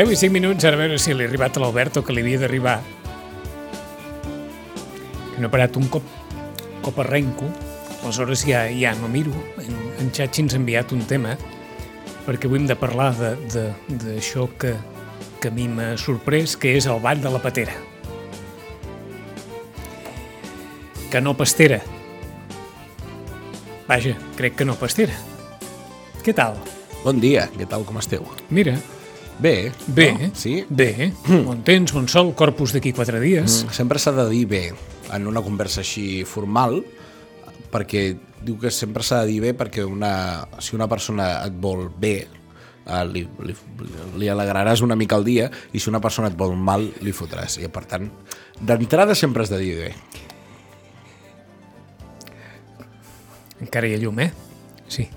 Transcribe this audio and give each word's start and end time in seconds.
Deu 0.00 0.08
i 0.08 0.16
cinc 0.16 0.32
minuts, 0.32 0.64
ara 0.64 0.78
a 0.78 0.80
veure 0.80 0.96
si 0.96 1.12
li 1.12 1.26
ha 1.26 1.28
arribat 1.28 1.58
a 1.58 1.60
l'Alberto 1.60 2.00
que 2.00 2.14
li 2.16 2.22
havia 2.22 2.38
d'arribar. 2.40 2.78
Que 5.34 5.42
no 5.42 5.48
ha 5.50 5.52
parat 5.52 5.74
un 5.76 5.90
cop, 5.92 6.06
cop 6.80 7.00
arrenco, 7.02 7.44
aleshores 7.98 8.46
ja, 8.48 8.62
ja 8.72 8.94
no 8.96 9.10
miro. 9.12 9.34
En, 9.60 9.74
en 10.00 10.06
Xatxi 10.16 10.46
ens 10.46 10.54
ha 10.54 10.56
enviat 10.56 10.94
un 10.96 11.02
tema 11.10 11.34
perquè 12.24 12.48
avui 12.48 12.62
hem 12.62 12.68
de 12.70 12.76
parlar 12.80 13.10
d'això 13.12 14.46
que, 14.62 14.70
que 15.42 15.50
a 15.50 15.52
mi 15.52 15.66
m'ha 15.68 15.90
sorprès, 16.00 16.54
que 16.56 16.72
és 16.78 16.88
el 16.88 17.02
ball 17.04 17.20
de 17.20 17.32
la 17.34 17.40
patera. 17.44 17.74
Que 21.12 21.20
no 21.20 21.34
pastera. 21.36 21.82
Vaja, 23.90 24.16
crec 24.40 24.56
que 24.62 24.64
no 24.64 24.78
pastera. 24.80 25.20
Què 26.24 26.32
tal? 26.40 26.56
Bon 27.04 27.20
dia, 27.20 27.50
què 27.58 27.68
tal, 27.68 27.84
com 27.84 28.00
esteu? 28.00 28.24
Mira, 28.48 28.78
Bé. 29.40 29.72
Bé, 29.86 30.12
No? 30.12 30.30
Sí? 30.36 30.64
bé. 30.68 31.12
Temps, 31.64 31.92
bon 31.96 32.08
sol, 32.08 32.34
corpus 32.36 32.74
d'aquí 32.76 32.92
quatre 32.92 33.20
dies. 33.22 33.62
Mm, 33.64 33.72
Sempre 33.72 33.98
s'ha 33.98 34.12
de 34.12 34.26
dir 34.28 34.44
bé 34.46 34.64
en 35.14 35.26
una 35.26 35.40
conversa 35.42 35.80
així 35.80 36.24
formal, 36.28 36.82
perquè 37.72 38.02
diu 38.44 38.58
que 38.60 38.70
sempre 38.70 39.02
s'ha 39.02 39.22
de 39.24 39.30
dir 39.32 39.40
bé 39.40 39.54
perquè 39.56 39.84
una, 39.86 40.46
si 40.60 40.76
una 40.76 40.88
persona 40.88 41.30
et 41.46 41.56
vol 41.60 41.88
bé, 42.00 42.14
eh, 42.86 43.04
li, 43.08 43.24
li, 43.46 43.56
li 44.20 44.28
alegraràs 44.32 44.82
una 44.84 44.96
mica 44.96 45.16
el 45.16 45.24
dia 45.24 45.50
i 45.72 45.80
si 45.80 45.88
una 45.90 46.00
persona 46.00 46.28
et 46.28 46.36
vol 46.36 46.54
mal, 46.56 46.84
li 47.00 47.12
fotràs. 47.16 47.58
I 47.64 47.68
per 47.72 47.84
tant, 47.88 48.10
d'entrada 48.60 49.14
sempre 49.16 49.42
has 49.46 49.50
de 49.52 49.58
dir 49.62 49.74
bé. 49.80 49.94
Encara 53.60 53.88
hi 53.88 53.94
ha 53.96 54.00
llum, 54.00 54.20
eh? 54.24 54.30
Sí. 54.88 55.08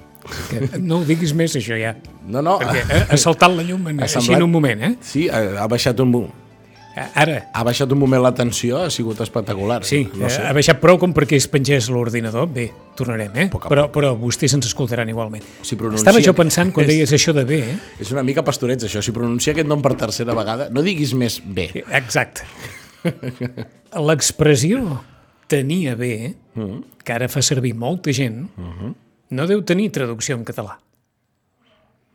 Que 0.49 0.79
no 0.79 0.99
ho 1.01 1.03
diguis 1.05 1.33
més, 1.35 1.55
això 1.59 1.75
ja. 1.79 1.95
No, 2.27 2.41
no. 2.41 2.59
Perquè 2.61 2.83
ha, 2.87 3.01
ha 3.13 3.17
saltat 3.17 3.51
la 3.55 3.63
llum 3.67 3.87
en, 3.91 3.99
Ha 3.99 4.03
així 4.07 4.19
semblat- 4.21 4.37
en 4.39 4.43
un 4.47 4.51
moment, 4.51 4.81
eh? 4.83 4.95
Sí, 5.01 5.27
ha, 5.29 5.41
ha 5.63 5.67
baixat 5.67 5.99
un 5.99 6.11
mo- 6.11 6.29
Ara, 7.17 7.49
ha 7.57 7.63
baixat 7.65 7.89
un 7.91 7.97
moment 7.97 8.21
la 8.21 8.29
tensió, 8.37 8.77
ha 8.85 8.89
sigut 8.93 9.17
espectacular. 9.25 9.79
sí, 9.83 10.03
no 10.13 10.29
sé. 10.29 10.43
ha 10.45 10.51
baixat 10.53 10.77
prou 10.79 10.99
com 11.01 11.11
perquè 11.11 11.35
es 11.41 11.47
pengés 11.49 11.87
l'ordinador. 11.89 12.45
Bé, 12.53 12.67
tornarem, 12.95 13.31
eh? 13.35 13.47
Poc 13.49 13.65
Però, 13.67 13.87
però 13.91 14.11
vostès 14.15 14.53
ens 14.53 14.67
escoltaran 14.69 15.09
igualment. 15.09 15.41
Si 15.63 15.75
pronuncia- 15.75 16.03
Estava 16.05 16.21
jo 16.21 16.35
pensant, 16.37 16.71
quan 16.71 16.85
És- 16.87 16.91
deies 16.93 17.11
això 17.17 17.33
de 17.33 17.45
bé, 17.49 17.59
eh? 17.71 17.77
És 17.99 18.11
una 18.13 18.21
mica 18.21 18.43
pastorets, 18.45 18.85
això. 18.85 19.01
Si 19.01 19.11
pronuncia 19.11 19.53
aquest 19.53 19.67
nom 19.67 19.81
per 19.81 19.95
tercera 19.97 20.35
vegada, 20.37 20.69
no 20.69 20.83
diguis 20.85 21.15
més 21.15 21.41
bé. 21.43 21.71
Exacte. 21.91 22.43
L'expressió 23.93 25.01
tenia 25.49 25.95
bé, 25.95 26.35
que 27.03 27.13
ara 27.13 27.27
fa 27.29 27.41
servir 27.41 27.73
molta 27.77 28.13
gent, 28.15 28.47
no 29.29 29.47
deu 29.47 29.63
tenir 29.63 29.91
traducció 29.91 30.35
en 30.35 30.43
català. 30.43 30.79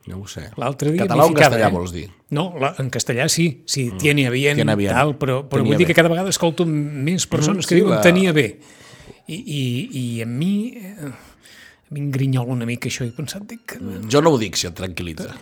No 0.09 0.23
ho 0.23 0.27
sé. 0.31 0.47
L'altre 0.57 0.91
dia 0.95 1.03
Català 1.05 1.25
o 1.27 1.29
en 1.29 1.35
castellà 1.37 1.67
eh? 1.69 1.73
vols 1.75 1.93
dir? 1.93 2.07
No, 2.33 2.55
la, 2.59 2.71
en 2.81 2.89
castellà 2.89 3.27
sí, 3.29 3.63
sí, 3.67 3.91
tiene 3.99 4.31
bien, 4.31 4.57
Tiene 4.57 4.75
bien. 4.77 4.93
tal, 4.95 5.17
però, 5.19 5.43
però 5.49 5.61
vull 5.65 5.77
dir 5.77 5.85
bé. 5.85 5.91
que 5.93 5.95
cada 5.99 6.09
vegada 6.09 6.31
escolto 6.33 6.65
més 6.65 7.27
persones 7.27 7.67
Mhm, 7.67 7.69
que 7.69 7.75
sí, 7.75 7.81
diuen 7.83 7.95
la- 7.97 8.01
tenia 8.01 8.33
bé. 8.33 8.47
I, 9.29 9.35
i, 9.37 9.63
i 9.93 10.23
a 10.23 10.27
mi, 10.27 10.73
eh, 10.81 11.11
a 11.11 11.91
mi 11.93 12.01
em 12.01 12.11
grinyola 12.11 12.53
una 12.55 12.65
mica 12.65 12.89
això 12.89 13.05
i 13.05 13.09
he 13.09 13.13
pensat 13.13 13.45
dic, 13.45 13.67
que, 13.75 13.79
Jo 14.09 14.23
no 14.25 14.31
ho 14.33 14.39
dic, 14.39 14.57
si 14.57 14.67
et 14.67 14.75
tranquil·litza. 14.75 15.35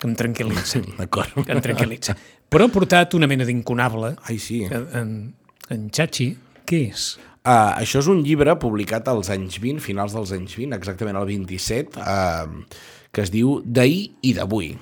que 0.00 0.08
em 0.08 0.14
tranquil·litza, 0.16 0.80
D'acord. 0.98 1.44
que 1.44 1.52
em 1.52 1.60
tranquil·litza. 1.60 2.16
Però 2.48 2.64
ha 2.64 2.72
portat 2.72 3.12
una 3.14 3.26
mena 3.28 3.44
d'inconable 3.44 4.14
Ai, 4.24 4.38
sí. 4.38 4.62
en, 4.64 4.88
en, 4.96 5.34
en 5.68 5.90
Chachi, 5.90 6.30
què 6.64 6.88
és? 6.88 7.18
Uh, 7.40 7.72
això 7.80 8.02
és 8.02 8.08
un 8.12 8.18
llibre 8.20 8.52
publicat 8.60 9.06
als 9.08 9.30
anys 9.32 9.56
20, 9.62 9.80
finals 9.80 10.12
dels 10.12 10.32
anys 10.36 10.58
20, 10.58 10.76
exactament 10.76 11.16
el 11.16 11.24
27, 11.30 11.96
uh, 11.96 12.90
que 13.16 13.24
es 13.24 13.32
diu 13.32 13.62
D'ahir 13.64 14.10
i 14.20 14.34
d'avui. 14.36 14.74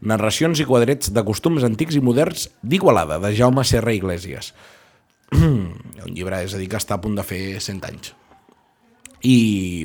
Narracions 0.00 0.60
i 0.60 0.66
quadrets 0.68 1.12
de 1.12 1.24
costums 1.26 1.66
antics 1.66 1.98
i 1.98 2.00
moderns 2.00 2.48
d'Igualada, 2.64 3.18
de 3.20 3.34
Jaume 3.36 3.64
Serra 3.68 3.92
Iglesias. 3.92 4.54
un 5.36 6.14
llibre, 6.14 6.40
és 6.46 6.54
a 6.54 6.60
dir, 6.60 6.70
que 6.72 6.80
està 6.80 6.96
a 6.96 7.02
punt 7.04 7.18
de 7.18 7.24
fer 7.26 7.42
100 7.60 7.84
anys. 7.90 8.14
I 9.26 9.36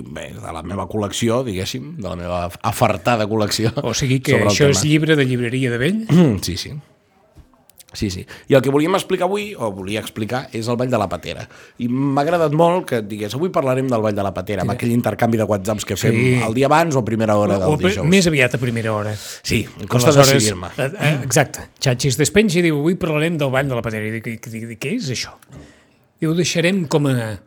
bé, 0.05 0.29
de 0.37 0.53
la 0.53 0.61
meva 0.63 0.85
col·lecció, 0.91 1.41
diguéssim, 1.47 1.95
de 1.97 2.07
la 2.07 2.15
meva 2.19 2.41
afartada 2.67 3.27
col·lecció. 3.31 3.73
O 3.83 3.95
sigui 3.97 4.19
que 4.23 4.37
això 4.39 4.67
tema. 4.67 4.75
és 4.75 4.85
llibre 4.85 5.19
de 5.19 5.27
llibreria 5.27 5.73
de 5.73 5.81
vell? 5.81 6.01
Sí, 6.45 6.55
sí. 6.55 6.75
Sí, 7.93 8.09
sí. 8.09 8.21
I 8.47 8.55
el 8.55 8.61
que 8.63 8.71
volíem 8.71 8.93
explicar 8.95 9.25
avui, 9.27 9.49
o 9.53 9.67
volia 9.75 9.99
explicar, 9.99 10.45
és 10.55 10.67
el 10.71 10.77
Ball 10.79 10.87
de 10.89 10.97
la 10.97 11.09
Patera. 11.11 11.43
I 11.83 11.89
m'ha 11.91 12.21
agradat 12.23 12.53
molt 12.55 12.85
que 12.87 13.01
digués, 13.03 13.33
avui 13.35 13.49
parlarem 13.51 13.89
del 13.91 13.99
Ball 14.01 14.15
de 14.15 14.23
la 14.23 14.31
Patera, 14.33 14.63
amb 14.63 14.71
aquell 14.71 14.93
intercanvi 14.95 15.37
de 15.41 15.43
whatsapps 15.43 15.83
que 15.85 15.97
fem 15.99 16.15
Sí. 16.15 16.29
el 16.47 16.53
dia 16.55 16.67
abans 16.69 16.95
o 16.95 16.99
a 16.99 17.05
primera 17.05 17.35
hora 17.35 17.57
del 17.59 17.67
o, 17.67 17.77
pe- 17.77 17.89
dijous. 17.89 18.07
més 18.07 18.27
aviat 18.31 18.55
a 18.55 18.57
primera 18.61 18.93
hora. 18.95 19.11
Sí, 19.43 19.65
em 19.79 19.87
costa 19.91 20.13
decidir-me. 20.15 20.67
eh, 20.77 20.91
eh, 20.99 21.19
Exacte. 21.25 21.67
Xatxi 21.83 22.07
es 22.07 22.17
despenja 22.17 22.59
i 22.59 22.61
diu, 22.61 22.79
avui 22.79 22.95
parlarem 22.95 23.35
del 23.37 23.51
ball 23.51 23.67
de 23.67 23.75
la 23.75 23.81
patera. 23.81 24.07
I 24.07 24.11
dic, 24.21 24.23
dic, 24.39 24.47
dic, 24.69 24.79
què 24.79 24.95
és 24.95 25.09
això? 25.11 25.35
I 26.21 26.27
ho 26.27 26.33
deixarem 26.33 26.85
com 26.87 27.07
a... 27.11 27.39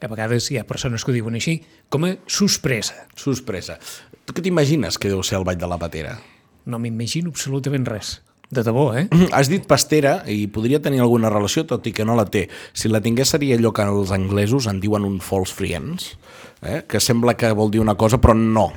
A 0.00 0.06
vegades 0.06 0.50
hi 0.52 0.58
ha 0.60 0.66
persones 0.68 1.02
que 1.02 1.10
ho 1.10 1.14
diuen 1.14 1.34
així, 1.34 1.56
com 1.88 2.04
a 2.04 2.12
sorpresa. 2.30 3.08
Sorpresa. 3.16 3.78
Tu 4.26 4.32
què 4.36 4.42
t'imagines 4.44 4.98
que 5.00 5.08
deu 5.08 5.24
ser 5.24 5.38
el 5.40 5.44
Ball 5.48 5.56
de 5.58 5.66
la 5.66 5.78
Patera? 5.80 6.18
No 6.66 6.78
m'imagino 6.78 7.30
absolutament 7.32 7.86
res. 7.88 8.20
De 8.50 8.64
debò, 8.64 8.94
eh? 8.96 9.06
Has 9.36 9.50
dit 9.52 9.66
pastera 9.68 10.22
i 10.26 10.46
podria 10.48 10.80
tenir 10.80 11.02
alguna 11.04 11.28
relació, 11.32 11.66
tot 11.68 11.86
i 11.86 11.92
que 11.92 12.06
no 12.08 12.16
la 12.16 12.24
té. 12.24 12.46
Si 12.72 12.88
la 12.88 13.02
tingués 13.04 13.34
seria 13.34 13.58
allò 13.58 13.74
que 13.76 13.84
els 13.84 14.12
anglesos 14.14 14.68
en 14.70 14.80
diuen 14.80 15.04
un 15.04 15.18
false 15.20 15.52
friends, 15.54 16.14
eh? 16.62 16.82
que 16.88 17.00
sembla 17.00 17.36
que 17.36 17.50
vol 17.52 17.70
dir 17.70 17.82
una 17.82 17.96
cosa, 18.00 18.18
però 18.22 18.34
no, 18.34 18.70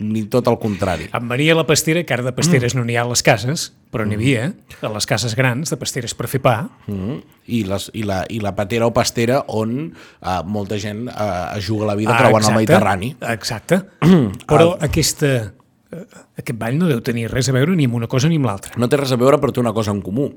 ni 0.00 0.24
tot 0.32 0.48
el 0.48 0.58
contrari. 0.62 1.10
Amb 1.12 1.28
Maria 1.28 1.56
la 1.58 1.66
pastera, 1.68 2.02
que 2.06 2.16
ara 2.16 2.24
de 2.24 2.32
pasteres 2.36 2.74
no 2.78 2.86
n'hi 2.88 2.96
ha 2.96 3.04
a 3.04 3.10
les 3.10 3.22
cases, 3.26 3.68
però 3.92 4.06
n'hi 4.08 4.16
havia, 4.18 4.48
a 4.80 4.92
les 4.94 5.08
cases 5.08 5.36
grans, 5.36 5.70
de 5.72 5.78
pasteres 5.80 6.16
per 6.16 6.28
fer 6.32 6.40
pa. 6.44 6.56
Mm. 6.88 7.20
I, 7.48 7.62
les, 7.68 7.90
i, 7.96 8.04
la, 8.08 8.22
I 8.32 8.40
la 8.44 8.54
patera 8.56 8.88
o 8.88 8.94
pastera 8.96 9.42
on 9.48 9.76
uh, 9.92 10.40
molta 10.44 10.80
gent 10.80 11.06
es 11.08 11.68
juga 11.68 11.88
la 11.88 11.96
vida 11.96 12.16
Ah, 12.16 12.18
creuant 12.24 12.42
el 12.42 12.48
exacte, 12.48 12.58
Mediterrani. 12.58 13.14
Exacte. 13.32 13.80
Però 14.50 14.74
aquesta, 14.84 15.32
eh, 15.36 15.46
aquest 15.88 16.56
ball 16.60 16.76
no 16.76 16.88
deu 16.90 17.00
tenir 17.04 17.28
res 17.32 17.48
a 17.48 17.54
veure 17.56 17.76
ni 17.76 17.86
amb 17.88 17.96
una 17.96 18.08
cosa 18.10 18.28
ni 18.28 18.36
amb 18.36 18.48
l'altra. 18.48 18.76
No 18.80 18.88
té 18.90 18.98
res 19.00 19.12
a 19.14 19.20
veure, 19.20 19.38
però 19.40 19.54
té 19.54 19.62
una 19.62 19.72
cosa 19.76 19.94
en 19.94 20.02
comú, 20.04 20.28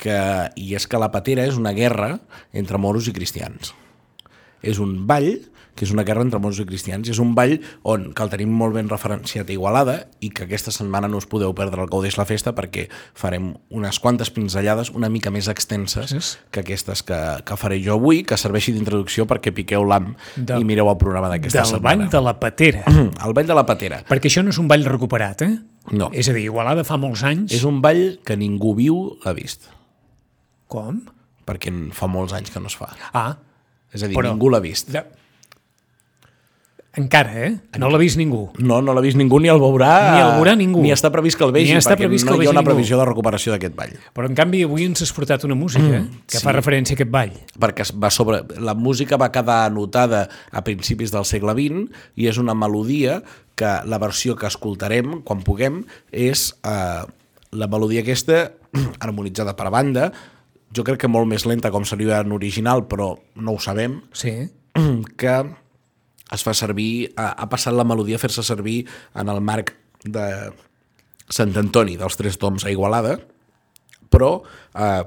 que, 0.00 0.16
i 0.60 0.74
és 0.76 0.86
que 0.86 1.00
la 1.00 1.10
patera 1.12 1.46
és 1.48 1.56
una 1.56 1.72
guerra 1.76 2.18
entre 2.52 2.80
moros 2.80 3.08
i 3.08 3.14
cristians. 3.16 3.72
És 4.60 4.80
un 4.82 5.06
ball 5.08 5.32
que 5.80 5.86
és 5.88 5.92
una 5.96 6.04
guerra 6.04 6.20
entre 6.26 6.36
moros 6.44 6.58
i 6.60 6.66
cristians, 6.68 7.08
i 7.08 7.14
és 7.14 7.18
un 7.24 7.30
ball 7.34 7.54
on 7.88 8.10
que 8.12 8.20
el 8.26 8.28
tenim 8.28 8.50
molt 8.52 8.74
ben 8.76 8.90
referenciat 8.92 9.48
a 9.48 9.54
Igualada 9.54 9.94
i 10.20 10.28
que 10.28 10.44
aquesta 10.44 10.68
setmana 10.76 11.08
no 11.08 11.16
us 11.16 11.24
podeu 11.30 11.54
perdre 11.56 11.80
el 11.80 11.88
Gaudeix 11.88 12.18
la 12.20 12.26
Festa 12.28 12.52
perquè 12.52 12.84
farem 13.16 13.54
unes 13.72 13.96
quantes 14.04 14.28
pinzellades 14.36 14.90
una 14.92 15.08
mica 15.08 15.32
més 15.32 15.48
extenses 15.48 16.10
Gràcies. 16.12 16.34
que 16.52 16.60
aquestes 16.60 17.02
que, 17.08 17.16
que 17.48 17.56
faré 17.56 17.80
jo 17.80 17.94
avui, 17.96 18.20
que 18.28 18.36
serveixi 18.36 18.74
d'introducció 18.76 19.24
perquè 19.30 19.54
piqueu 19.56 19.88
l'am 19.88 20.12
i 20.36 20.64
mireu 20.68 20.90
el 20.92 20.98
programa 21.00 21.32
d'aquesta 21.32 21.62
Del 21.64 21.72
setmana. 21.78 22.04
ball 22.04 22.12
de 22.12 22.20
la 22.28 22.36
patera. 22.44 22.84
El 23.26 23.32
ball 23.32 23.46
de 23.48 23.54
la 23.56 23.64
patera. 23.64 24.02
Perquè 24.04 24.28
això 24.28 24.44
no 24.44 24.50
és 24.52 24.58
un 24.60 24.68
ball 24.68 24.84
recuperat, 24.84 25.42
eh? 25.48 25.54
No. 25.96 26.10
És 26.12 26.28
a 26.28 26.34
dir, 26.36 26.44
Igualada 26.50 26.84
fa 26.84 26.98
molts 27.00 27.22
anys... 27.24 27.54
És 27.56 27.64
un 27.64 27.80
ball 27.80 28.18
que 28.26 28.36
ningú 28.36 28.74
viu 28.76 28.98
l'ha 29.24 29.32
vist, 29.32 29.70
Com? 30.70 31.00
perquè 31.48 31.72
fa 31.96 32.06
molts 32.06 32.34
anys 32.36 32.52
que 32.54 32.60
no 32.62 32.68
es 32.70 32.76
fa. 32.78 32.92
Ah, 33.16 33.38
És 33.92 34.04
a 34.04 34.06
dir, 34.06 34.14
Però- 34.14 34.30
ningú 34.30 34.50
l'ha 34.52 34.60
vist. 34.62 34.92
de... 34.94 35.00
encara, 37.00 37.32
eh? 37.46 37.50
No 37.80 37.88
l'ha 37.90 37.98
vist 38.00 38.18
ningú. 38.20 38.42
No, 38.60 38.78
no 38.84 38.94
l'ha 38.96 39.02
vist 39.04 39.18
ningú 39.18 39.40
ni 39.40 39.50
el 39.52 39.58
veurà. 39.62 39.90
Ni 40.14 40.20
el 40.22 40.32
veurà 40.38 40.54
ningú. 40.58 40.82
Ni 40.84 40.92
està 40.94 41.10
previst 41.12 41.38
que 41.40 41.46
el 41.48 41.54
vegi, 41.56 41.72
Ni 41.72 41.80
està 41.80 41.94
perquè 41.96 42.06
previst 42.06 42.26
que 42.28 42.30
no 42.30 42.38
el 42.38 42.44
hi 42.44 42.48
ha 42.48 42.54
una 42.54 42.60
ningú. 42.60 42.70
previsió 42.74 42.98
de 43.00 43.06
recuperació 43.08 43.54
d'aquest 43.54 43.76
ball. 43.78 43.94
Però, 44.16 44.28
en 44.30 44.38
canvi, 44.38 44.62
avui 44.68 44.86
ens 44.86 45.02
has 45.02 45.12
portat 45.16 45.44
una 45.48 45.56
música 45.58 46.00
mm, 46.02 46.24
que 46.30 46.38
sí. 46.38 46.44
fa 46.44 46.54
referència 46.56 46.94
a 46.94 47.00
aquest 47.00 47.10
ball. 47.10 47.32
Perquè 47.58 47.88
va 47.98 48.10
sobre... 48.14 48.42
la 48.60 48.74
música 48.74 49.18
va 49.20 49.32
quedar 49.32 49.64
anotada 49.70 50.28
a 50.52 50.62
principis 50.66 51.10
del 51.14 51.24
segle 51.28 51.56
XX 51.56 51.88
i 52.20 52.28
és 52.30 52.38
una 52.38 52.54
melodia 52.54 53.22
que 53.56 53.72
la 53.84 53.98
versió 54.00 54.36
que 54.36 54.46
escoltarem 54.48 55.20
quan 55.26 55.42
puguem 55.44 55.82
és 56.12 56.50
eh, 56.64 57.02
la 57.52 57.66
melodia 57.68 58.00
aquesta 58.04 58.52
harmonitzada 59.04 59.56
per 59.58 59.68
banda 59.74 60.12
jo 60.72 60.84
crec 60.86 61.00
que 61.02 61.10
molt 61.10 61.26
més 61.28 61.44
lenta 61.50 61.72
com 61.74 61.84
seria 61.84 62.20
en 62.22 62.32
original 62.32 62.86
però 62.88 63.16
no 63.36 63.56
ho 63.56 63.60
sabem 63.60 64.00
Sí. 64.14 64.32
que 65.20 65.34
es 66.30 66.44
fa 66.46 66.54
servir, 66.54 67.10
ha, 67.16 67.32
ha 67.34 67.48
passat 67.50 67.74
la 67.74 67.86
melodia 67.86 68.18
a 68.18 68.22
fer-se 68.22 68.44
servir 68.46 68.84
en 69.18 69.32
el 69.32 69.40
marc 69.42 69.74
de 70.04 70.26
Sant 71.30 71.54
Antoni 71.58 71.96
dels 72.00 72.16
Tres 72.18 72.38
Toms 72.40 72.64
a 72.66 72.72
Igualada 72.72 73.18
però 74.10 74.42
eh, 74.74 75.04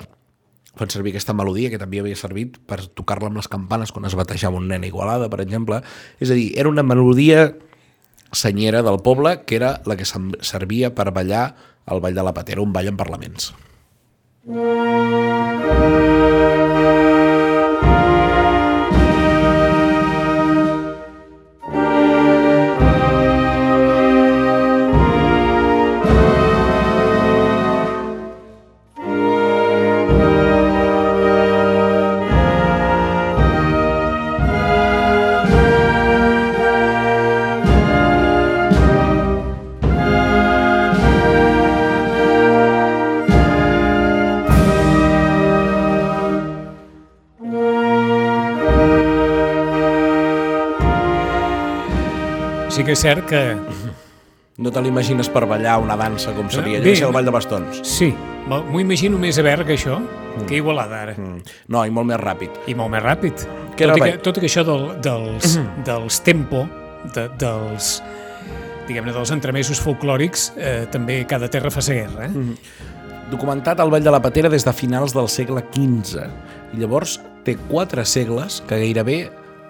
fan 0.73 0.89
servir 0.89 1.13
aquesta 1.13 1.35
melodia 1.37 1.69
que 1.69 1.81
també 1.81 2.01
havia 2.01 2.17
servit 2.17 2.57
per 2.69 2.79
tocar-la 2.97 3.29
amb 3.29 3.37
les 3.37 3.51
campanes 3.51 3.93
quan 3.93 4.07
es 4.09 4.17
batejava 4.17 4.57
un 4.57 4.71
nen 4.71 4.87
a 4.87 4.89
Igualada, 4.89 5.29
per 5.29 5.43
exemple. 5.43 5.83
És 6.23 6.31
a 6.31 6.39
dir, 6.39 6.49
era 6.57 6.71
una 6.71 6.85
melodia 6.87 7.51
senyera 8.33 8.81
del 8.81 8.97
poble 9.05 9.43
que 9.45 9.59
era 9.59 9.75
la 9.85 9.99
que 9.99 10.07
servia 10.07 10.95
per 10.95 11.11
ballar 11.13 11.51
el 11.85 12.01
Ball 12.01 12.15
de 12.17 12.25
la 12.25 12.33
Patera, 12.33 12.63
un 12.63 12.73
ball 12.73 12.89
en 12.89 12.97
parlaments. 12.97 13.51
Sí 14.47 15.12
que 52.93 52.99
és 52.99 53.01
cert 53.01 53.25
que... 53.25 53.39
No 54.61 54.69
te 54.69 54.81
l'imagines 54.85 55.25
per 55.33 55.47
ballar 55.49 55.79
una 55.81 55.95
dansa 55.97 56.29
com 56.35 56.45
seria 56.53 56.77
allò, 56.77 56.85
Bé, 56.85 56.91
ser 56.93 57.07
el 57.07 57.13
Ball 57.15 57.25
de 57.25 57.31
Bastons. 57.33 57.79
Sí, 57.89 58.11
m'ho 58.45 58.81
imagino 58.83 59.17
més 59.17 59.39
a 59.41 59.45
Berga, 59.45 59.73
això, 59.73 59.97
que 60.45 60.53
a 60.53 60.59
Igualada, 60.59 60.99
ara. 61.07 61.15
Mm. 61.17 61.55
No, 61.73 61.81
i 61.89 61.93
molt 61.95 62.11
més 62.11 62.21
ràpid. 62.21 62.59
I 62.69 62.75
molt 62.77 62.93
més 62.93 63.01
ràpid. 63.01 63.47
Que 63.73 63.89
tot, 63.89 63.97
i 63.97 64.05
que, 64.05 64.21
tot 64.21 64.37
i 64.37 64.43
que 64.43 64.51
això 64.51 64.61
del, 64.67 64.85
dels, 65.01 65.57
dels 65.89 66.21
tempo, 66.21 66.67
de, 67.17 67.25
dels 67.41 67.95
diguem-ne, 68.85 69.15
dels 69.15 69.33
entremesos 69.33 69.81
folclòrics, 69.81 70.51
eh, 70.53 70.83
també 70.93 71.23
cada 71.25 71.49
terra 71.49 71.73
fa 71.73 71.81
sa 71.81 71.97
guerra. 71.97 72.29
Eh? 72.29 72.47
Documentat 73.33 73.81
al 73.81 73.89
Ball 73.89 74.05
de 74.05 74.13
la 74.13 74.21
Patera 74.21 74.53
des 74.53 74.69
de 74.69 74.77
finals 74.77 75.17
del 75.17 75.33
segle 75.33 75.65
XV. 75.73 76.27
I 76.77 76.83
llavors 76.83 77.17
té 77.47 77.57
quatre 77.71 78.05
segles 78.05 78.61
que 78.69 78.77
gairebé 78.85 79.23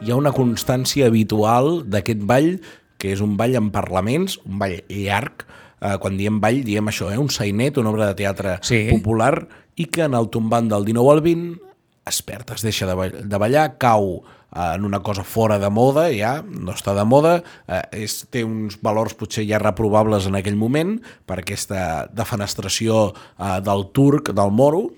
hi 0.03 0.11
ha 0.11 0.19
una 0.19 0.33
constància 0.35 1.07
habitual 1.07 1.85
d'aquest 1.87 2.27
ball, 2.27 2.57
que 3.03 3.11
és 3.11 3.19
un 3.23 3.35
ball 3.39 3.57
en 3.59 3.67
parlaments, 3.75 4.39
un 4.47 4.61
ball 4.63 4.79
llarg, 4.87 5.43
eh, 5.83 5.97
quan 5.99 6.15
diem 6.15 6.39
ball 6.39 6.61
diem 6.63 6.87
això, 6.87 7.11
eh? 7.11 7.19
un 7.19 7.27
sainet, 7.29 7.77
una 7.81 7.91
obra 7.91 8.07
de 8.13 8.15
teatre 8.23 8.57
Sí. 8.63 8.85
popular, 8.93 9.43
i 9.75 9.85
que 9.91 10.05
en 10.07 10.13
el 10.15 10.29
tombant 10.31 10.69
del 10.71 10.85
19 10.87 11.11
al 11.11 11.21
20 11.25 11.59
es 12.07 12.21
perd, 12.23 12.49
es 12.55 12.61
deixa 12.63 12.87
de, 12.87 12.95
ball- 12.95 13.19
de 13.27 13.37
ballar, 13.41 13.77
cau 13.81 14.23
eh, 14.55 14.71
en 14.75 14.85
una 14.85 14.99
cosa 15.03 15.23
fora 15.23 15.57
de 15.59 15.69
moda, 15.69 16.07
ja, 16.13 16.43
no 16.47 16.71
està 16.75 16.93
de 16.95 17.03
moda, 17.07 17.37
eh, 17.67 17.81
és, 18.05 18.19
té 18.29 18.43
uns 18.47 18.75
valors 18.83 19.15
potser 19.19 19.43
ja 19.49 19.59
reprobables 19.59 20.27
en 20.29 20.35
aquell 20.39 20.55
moment 20.59 20.97
per 21.25 21.39
aquesta 21.41 22.07
defenestració 22.13 23.13
eh, 23.39 23.59
del 23.65 23.87
turc, 23.95 24.31
del 24.35 24.51
moro, 24.51 24.91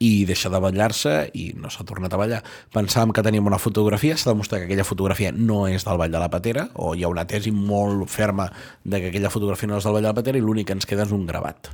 i 0.00 0.24
deixa 0.24 0.48
de 0.48 0.58
ballar-se 0.64 1.30
i 1.36 1.50
no 1.60 1.68
s'ha 1.68 1.84
tornat 1.84 2.14
a 2.16 2.18
ballar. 2.20 2.40
Pensàvem 2.72 3.12
que 3.12 3.22
teníem 3.22 3.46
una 3.46 3.58
fotografia, 3.60 4.16
s'ha 4.16 4.30
demostrat 4.32 4.62
que 4.62 4.70
aquella 4.70 4.86
fotografia 4.88 5.30
no 5.36 5.66
és 5.68 5.84
del 5.84 5.98
Ball 6.00 6.10
de 6.14 6.18
la 6.22 6.30
Patera, 6.32 6.70
o 6.80 6.94
hi 6.96 7.04
ha 7.04 7.10
una 7.12 7.26
tesi 7.28 7.52
molt 7.52 8.08
ferma 8.08 8.48
de 8.82 9.00
que 9.02 9.10
aquella 9.12 9.28
fotografia 9.30 9.68
no 9.68 9.76
és 9.76 9.84
del 9.84 9.92
Ball 9.98 10.02
de 10.06 10.08
la 10.08 10.16
Patera 10.16 10.40
i 10.40 10.44
l'únic 10.44 10.70
que 10.70 10.78
ens 10.78 10.88
queda 10.88 11.04
és 11.04 11.12
un 11.12 11.26
gravat 11.28 11.68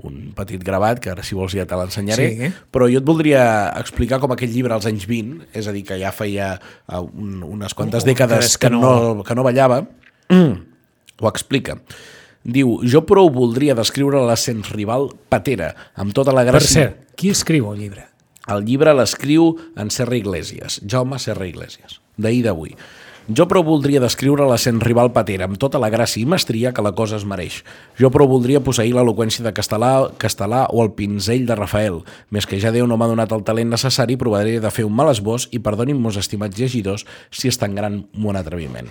un 0.00 0.30
petit 0.32 0.62
gravat, 0.64 0.96
que 0.96 1.10
ara 1.12 1.20
si 1.22 1.34
vols 1.36 1.52
ja 1.52 1.66
te 1.68 1.76
l'ensenyaré, 1.76 2.28
Sí. 2.32 2.46
però 2.72 2.86
jo 2.88 3.02
et 3.02 3.04
voldria 3.04 3.42
explicar 3.76 4.16
com 4.18 4.32
aquell 4.32 4.48
llibre 4.48 4.72
als 4.72 4.86
anys 4.88 5.04
20, 5.06 5.42
és 5.52 5.66
a 5.68 5.72
dir, 5.76 5.82
que 5.84 5.98
ja 6.00 6.08
feia 6.10 6.54
eh, 6.88 6.96
un, 6.96 7.42
unes 7.44 7.74
quantes 7.76 8.02
Oh, 8.04 8.06
dècades 8.08 8.56
que 8.56 8.70
que 8.70 8.70
no, 8.72 9.22
que 9.22 9.34
no 9.36 9.42
ballava, 9.44 9.82
ho 11.20 11.28
explica. 11.28 11.76
Diu, 12.44 12.78
jo 12.88 13.02
prou 13.04 13.28
voldria 13.32 13.76
descriure 13.76 14.22
la 14.24 14.36
sens 14.40 14.70
rival 14.72 15.10
Patera, 15.28 15.74
amb 15.94 16.14
tota 16.16 16.32
la 16.32 16.46
Per 16.46 16.54
gràcia... 16.54 16.86
cert, 16.88 17.04
qui 17.20 17.34
escriu 17.34 17.68
el 17.72 17.82
llibre? 17.82 18.06
El 18.50 18.64
llibre 18.64 18.94
l'escriu 18.96 19.52
en 19.76 19.92
Serra 19.92 20.16
Iglesias, 20.16 20.80
Jaume 20.88 21.20
Serra 21.20 21.46
Iglesias, 21.46 22.00
d'ahir 22.16 22.42
d'avui. 22.48 22.74
Jo 23.30 23.44
prou 23.46 23.62
voldria 23.62 24.00
descriure 24.02 24.46
la 24.48 24.56
sent 24.58 24.80
rival 24.82 25.12
patera 25.14 25.46
amb 25.46 25.60
tota 25.60 25.78
la 25.78 25.90
gràcia 25.92 26.18
i 26.22 26.26
mestria 26.26 26.72
que 26.74 26.82
la 26.82 26.94
cosa 26.98 27.20
es 27.20 27.26
mereix. 27.28 27.60
Jo 28.00 28.10
prou 28.10 28.26
voldria 28.26 28.62
posseir 28.64 28.96
l'eloqüència 28.96 29.44
de 29.44 29.52
Castelà, 29.54 29.92
Castelà 30.18 30.64
o 30.72 30.82
el 30.82 30.90
pinzell 30.96 31.46
de 31.46 31.54
Rafael. 31.60 32.00
Més 32.34 32.48
que 32.48 32.58
ja 32.58 32.72
Déu 32.74 32.88
no 32.90 32.98
m'ha 32.98 33.10
donat 33.12 33.30
el 33.36 33.44
talent 33.46 33.70
necessari, 33.70 34.18
provaré 34.18 34.58
de 34.58 34.74
fer 34.74 34.88
un 34.88 34.96
mal 34.96 35.12
esbós 35.12 35.46
i 35.52 35.62
perdonin 35.62 36.00
mos 36.00 36.18
estimats 36.18 36.58
llegidors 36.58 37.06
si 37.30 37.52
és 37.52 37.60
tan 37.60 37.76
gran 37.78 38.06
mon 38.16 38.40
atreviment. 38.40 38.90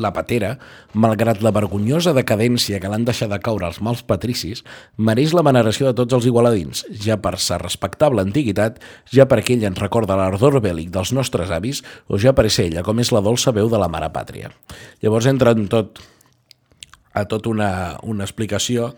La 0.00 0.12
patera, 0.14 0.54
malgrat 0.94 1.42
la 1.44 1.52
vergonyosa 1.54 2.14
decadència 2.16 2.80
que 2.82 2.90
l'han 2.90 3.06
deixat 3.06 3.30
de 3.32 3.38
caure 3.42 3.68
els 3.68 3.80
mals 3.84 4.02
patricis, 4.06 4.64
mereix 4.96 5.34
la 5.36 5.44
veneració 5.46 5.90
de 5.90 5.96
tots 6.00 6.16
els 6.18 6.26
igualadins, 6.30 6.84
ja 7.04 7.18
per 7.20 7.36
sa 7.42 7.58
respectable 7.62 8.24
antiguitat, 8.24 8.80
ja 9.12 9.28
perquè 9.30 9.56
ell 9.56 9.68
ens 9.70 9.80
recorda 9.80 10.18
l'ardor 10.18 10.60
bèl·lic 10.64 10.90
dels 10.94 11.14
nostres 11.16 11.52
avis, 11.54 11.84
o 12.08 12.18
ja 12.18 12.34
per 12.34 12.48
ser 12.50 12.68
ella 12.70 12.84
com 12.86 13.00
és 13.00 13.12
la 13.14 13.22
dolça 13.24 13.54
veu 13.54 13.70
de 13.70 13.80
la 13.80 13.90
mare 13.92 14.10
pàtria. 14.14 14.52
Llavors 15.02 15.30
entra 15.30 15.54
en 15.54 15.68
tot, 15.70 16.02
a 17.14 17.24
tot 17.30 17.46
una, 17.46 17.98
una 18.02 18.26
explicació 18.26 18.92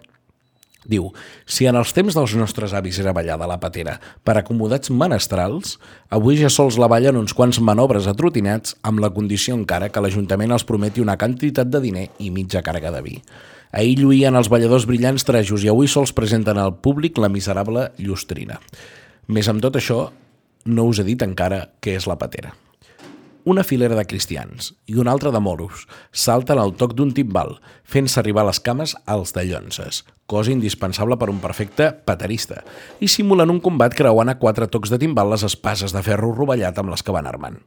Diu, 0.86 1.08
si 1.46 1.66
en 1.66 1.76
els 1.78 1.90
temps 1.94 2.14
dels 2.14 2.34
nostres 2.38 2.74
avis 2.76 3.00
era 3.02 3.14
ballada 3.16 3.48
la 3.50 3.58
patera 3.62 3.96
per 4.24 4.36
acomodats 4.38 4.92
menestrals, 4.94 5.76
avui 6.14 6.38
ja 6.38 6.50
sols 6.52 6.78
la 6.78 6.88
ballen 6.90 7.18
uns 7.18 7.34
quants 7.34 7.58
manobres 7.58 8.06
atrotinats 8.10 8.76
amb 8.86 9.02
la 9.02 9.10
condició 9.10 9.56
encara 9.58 9.90
que 9.90 10.02
l'Ajuntament 10.02 10.54
els 10.54 10.66
prometi 10.68 11.02
una 11.02 11.18
quantitat 11.18 11.72
de 11.72 11.82
diner 11.82 12.06
i 12.22 12.30
mitja 12.30 12.62
càrrega 12.62 12.94
de 12.94 13.02
vi. 13.02 13.16
Ahir 13.76 13.96
lluïen 13.98 14.38
els 14.38 14.48
balladors 14.48 14.86
brillants 14.86 15.26
trajos 15.26 15.64
i 15.66 15.72
avui 15.72 15.90
sols 15.90 16.14
presenten 16.14 16.58
al 16.62 16.76
públic 16.80 17.18
la 17.18 17.32
miserable 17.32 17.90
llustrina. 17.98 18.60
Més 19.26 19.50
amb 19.50 19.60
tot 19.64 19.76
això, 19.76 20.04
no 20.66 20.86
us 20.86 21.02
he 21.02 21.06
dit 21.06 21.26
encara 21.26 21.66
què 21.82 21.98
és 21.98 22.06
la 22.06 22.18
patera. 22.20 22.54
Una 23.46 23.62
filera 23.62 23.94
de 23.94 24.02
cristians 24.10 24.72
i 24.90 24.96
una 24.98 25.12
altra 25.14 25.30
de 25.30 25.38
moros 25.38 25.84
salten 26.10 26.58
al 26.58 26.72
toc 26.74 26.96
d'un 26.98 27.12
timbal, 27.14 27.52
fent-se 27.86 28.18
arribar 28.18 28.42
les 28.48 28.58
cames 28.58 28.96
als 29.06 29.30
de 29.36 29.44
cosa 30.26 30.50
indispensable 30.50 31.14
per 31.16 31.30
un 31.30 31.38
perfecte 31.38 31.92
paterista, 31.92 32.64
i 32.98 33.06
simulen 33.06 33.52
un 33.54 33.60
combat 33.60 33.94
creuant 33.94 34.28
a 34.28 34.34
quatre 34.40 34.66
tocs 34.66 34.90
de 34.90 34.98
timbal 34.98 35.30
les 35.30 35.44
espases 35.46 35.94
de 35.94 36.02
ferro 36.02 36.32
rovellat 36.34 36.76
amb 36.82 36.90
les 36.90 37.04
que 37.06 37.14
van 37.14 37.28
armant. 37.30 37.60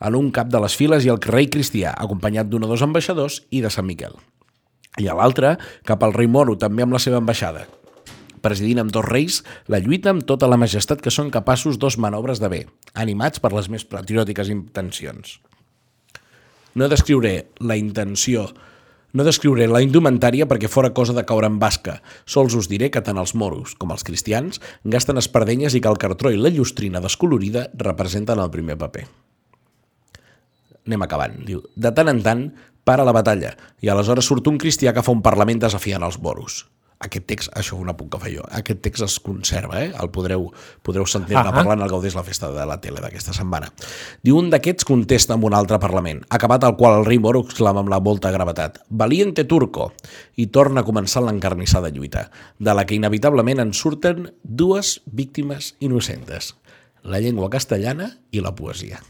A 0.00 0.10
l'un 0.10 0.32
cap 0.32 0.50
de 0.50 0.58
les 0.58 0.74
files 0.74 1.04
hi 1.04 1.12
ha 1.12 1.14
el 1.14 1.22
rei 1.22 1.46
cristià, 1.46 1.94
acompanyat 1.94 2.50
d'un 2.50 2.66
o 2.66 2.72
dos 2.72 2.82
ambaixadors 2.82 3.44
i 3.50 3.62
de 3.62 3.70
Sant 3.70 3.86
Miquel. 3.86 4.18
I 4.98 5.06
a 5.06 5.14
l'altre, 5.14 5.54
cap 5.86 6.02
al 6.02 6.18
rei 6.18 6.26
moro, 6.26 6.58
també 6.58 6.82
amb 6.82 6.98
la 6.98 6.98
seva 6.98 7.22
ambaixada, 7.22 7.68
presidint 8.42 8.82
amb 8.82 8.92
dos 8.94 9.06
reis 9.06 9.40
la 9.72 9.80
lluita 9.82 10.10
amb 10.12 10.26
tota 10.28 10.50
la 10.50 10.58
majestat 10.60 11.00
que 11.02 11.14
són 11.14 11.30
capaços 11.30 11.78
dos 11.78 11.98
manobres 11.98 12.42
de 12.42 12.50
bé, 12.52 12.60
animats 12.94 13.40
per 13.42 13.52
les 13.54 13.70
més 13.72 13.86
patriòtiques 13.88 14.50
intencions. 14.52 15.38
No 16.74 16.88
descriuré 16.88 17.48
la 17.60 17.76
intenció, 17.76 18.46
no 19.12 19.26
descriuré 19.28 19.66
la 19.68 19.82
indumentària 19.84 20.46
perquè 20.48 20.70
fora 20.72 20.92
cosa 20.96 21.12
de 21.12 21.24
caure 21.28 21.48
en 21.50 21.58
basca. 21.60 21.98
Sols 22.24 22.56
us 22.56 22.68
diré 22.70 22.88
que 22.90 23.02
tant 23.04 23.20
els 23.20 23.34
moros 23.36 23.74
com 23.76 23.92
els 23.92 24.04
cristians 24.08 24.60
gasten 24.84 25.20
espardenyes 25.20 25.76
i 25.76 25.82
que 25.84 25.92
el 25.92 26.00
cartró 26.00 26.32
i 26.32 26.40
la 26.40 26.52
llustrina 26.54 27.02
descolorida 27.04 27.66
representen 27.76 28.40
el 28.40 28.52
primer 28.54 28.78
paper. 28.80 29.04
Anem 30.88 31.04
acabant. 31.04 31.36
Diu, 31.46 31.60
de 31.76 31.92
tant 31.94 32.08
en 32.10 32.22
tant 32.24 32.46
para 32.88 33.04
la 33.06 33.14
batalla 33.14 33.52
i 33.84 33.92
aleshores 33.92 34.26
surt 34.26 34.48
un 34.50 34.56
cristià 34.58 34.94
que 34.96 35.04
fa 35.04 35.12
un 35.14 35.22
parlament 35.22 35.60
desafiant 35.62 36.02
els 36.02 36.18
moros. 36.18 36.64
Aquest 37.02 37.26
text, 37.26 37.50
això 37.58 37.76
un 37.80 37.90
apunt 37.90 38.10
que 38.12 38.20
faig 38.22 38.36
jo, 38.36 38.44
aquest 38.58 38.82
text 38.84 39.06
es 39.06 39.16
conserva, 39.24 39.80
eh? 39.82 39.90
el 39.98 40.10
podreu, 40.14 40.46
podreu 40.86 41.06
sentir-ne 41.10 41.42
Ahà. 41.42 41.54
parlant 41.56 41.82
al 41.82 41.90
Gaudés 41.90 42.14
la 42.14 42.24
festa 42.26 42.52
de 42.54 42.66
la 42.68 42.78
tele 42.82 43.02
d'aquesta 43.02 43.34
setmana. 43.34 43.72
Diu, 44.22 44.38
un 44.38 44.50
d'aquests 44.52 44.86
contesta 44.88 45.34
amb 45.34 45.48
un 45.48 45.56
altre 45.58 45.80
parlament, 45.82 46.22
acabat 46.30 46.66
el 46.68 46.76
qual 46.78 47.00
el 47.00 47.08
rei 47.08 47.18
moro 47.22 47.42
exclama 47.42 47.82
amb 47.82 47.90
la 47.92 48.00
molta 48.00 48.30
gravetat 48.34 48.82
«Valiente 48.88 49.44
turco!» 49.44 49.90
i 50.38 50.48
torna 50.54 50.82
a 50.82 50.88
començar 50.88 51.24
l'encarnissada 51.26 51.90
lluita, 51.90 52.28
de 52.58 52.74
la 52.74 52.86
que 52.86 52.98
inevitablement 52.98 53.62
en 53.66 53.74
surten 53.74 54.30
dues 54.42 55.00
víctimes 55.06 55.74
innocentes, 55.80 56.54
la 57.02 57.18
llengua 57.18 57.50
castellana 57.50 58.14
i 58.30 58.40
la 58.40 58.54
poesia 58.54 59.02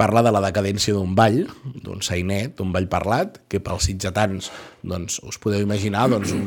parla 0.00 0.22
de 0.24 0.32
la 0.32 0.40
decadència 0.40 0.94
d'un 0.96 1.12
ball, 1.18 1.42
d'un 1.84 2.00
sainet, 2.04 2.54
d'un 2.56 2.70
ball 2.72 2.88
parlat, 2.88 3.36
que 3.52 3.60
pels 3.60 3.84
sitgetans 3.90 4.48
doncs, 4.82 5.18
us 5.28 5.36
podeu 5.42 5.60
imaginar 5.60 6.06
doncs, 6.08 6.32
un, 6.32 6.46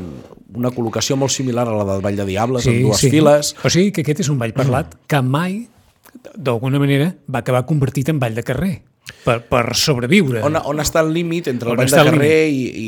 una 0.57 0.71
col·locació 0.73 1.17
molt 1.21 1.33
similar 1.35 1.67
a 1.69 1.75
la 1.77 1.85
del 1.91 2.01
Ball 2.01 2.17
de 2.17 2.25
Diables, 2.31 2.65
amb 2.67 2.81
dues 2.87 3.03
files. 3.05 3.53
O 3.61 3.69
sigui 3.69 3.91
que 3.93 4.01
aquest 4.01 4.25
és 4.25 4.31
un 4.33 4.41
ball 4.41 4.55
parlat 4.57 4.97
que 5.07 5.21
mai, 5.21 5.67
d'alguna 6.33 6.81
manera, 6.81 7.13
va 7.29 7.43
acabar 7.45 7.63
convertit 7.69 8.09
en 8.09 8.19
ball 8.21 8.33
de 8.35 8.43
carrer. 8.47 8.73
per, 9.23 9.41
per 9.47 9.75
sobreviure. 9.75 10.39
On, 10.47 10.55
on 10.55 10.79
està 10.79 11.01
el 11.03 11.09
límit 11.15 11.49
entre 11.51 11.67
el 11.69 11.73
On 11.75 11.79
ball 11.81 11.91
de 11.91 11.97
el 11.99 12.07
carrer 12.09 12.37
i, 12.47 12.61
i... 12.79 12.85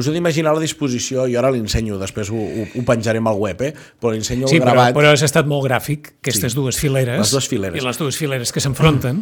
Us 0.00 0.08
heu 0.08 0.14
d'imaginar 0.16 0.54
la 0.56 0.60
disposició, 0.62 1.26
jo 1.28 1.36
ara 1.40 1.50
l'ensenyo, 1.52 1.98
després 2.00 2.30
ho, 2.32 2.36
ho, 2.40 2.64
ho 2.80 2.84
penjarem 2.88 3.28
al 3.28 3.36
web, 3.40 3.60
eh? 3.68 3.74
però 4.00 4.14
l'ensenyo 4.14 4.48
Sí, 4.48 4.56
però, 4.60 4.72
gravat. 4.72 4.96
però 4.96 5.12
has 5.12 5.24
estat 5.26 5.48
molt 5.48 5.66
gràfic, 5.68 6.14
aquestes 6.24 6.54
Sí. 6.54 6.58
dues 6.58 6.80
fileres. 6.80 7.20
Les 7.20 7.34
dues 7.36 7.48
fileres. 7.52 7.76
I 7.76 7.84
les 7.86 8.00
dues 8.00 8.16
fileres 8.16 8.52
que 8.56 8.64
s'enfronten. 8.64 9.20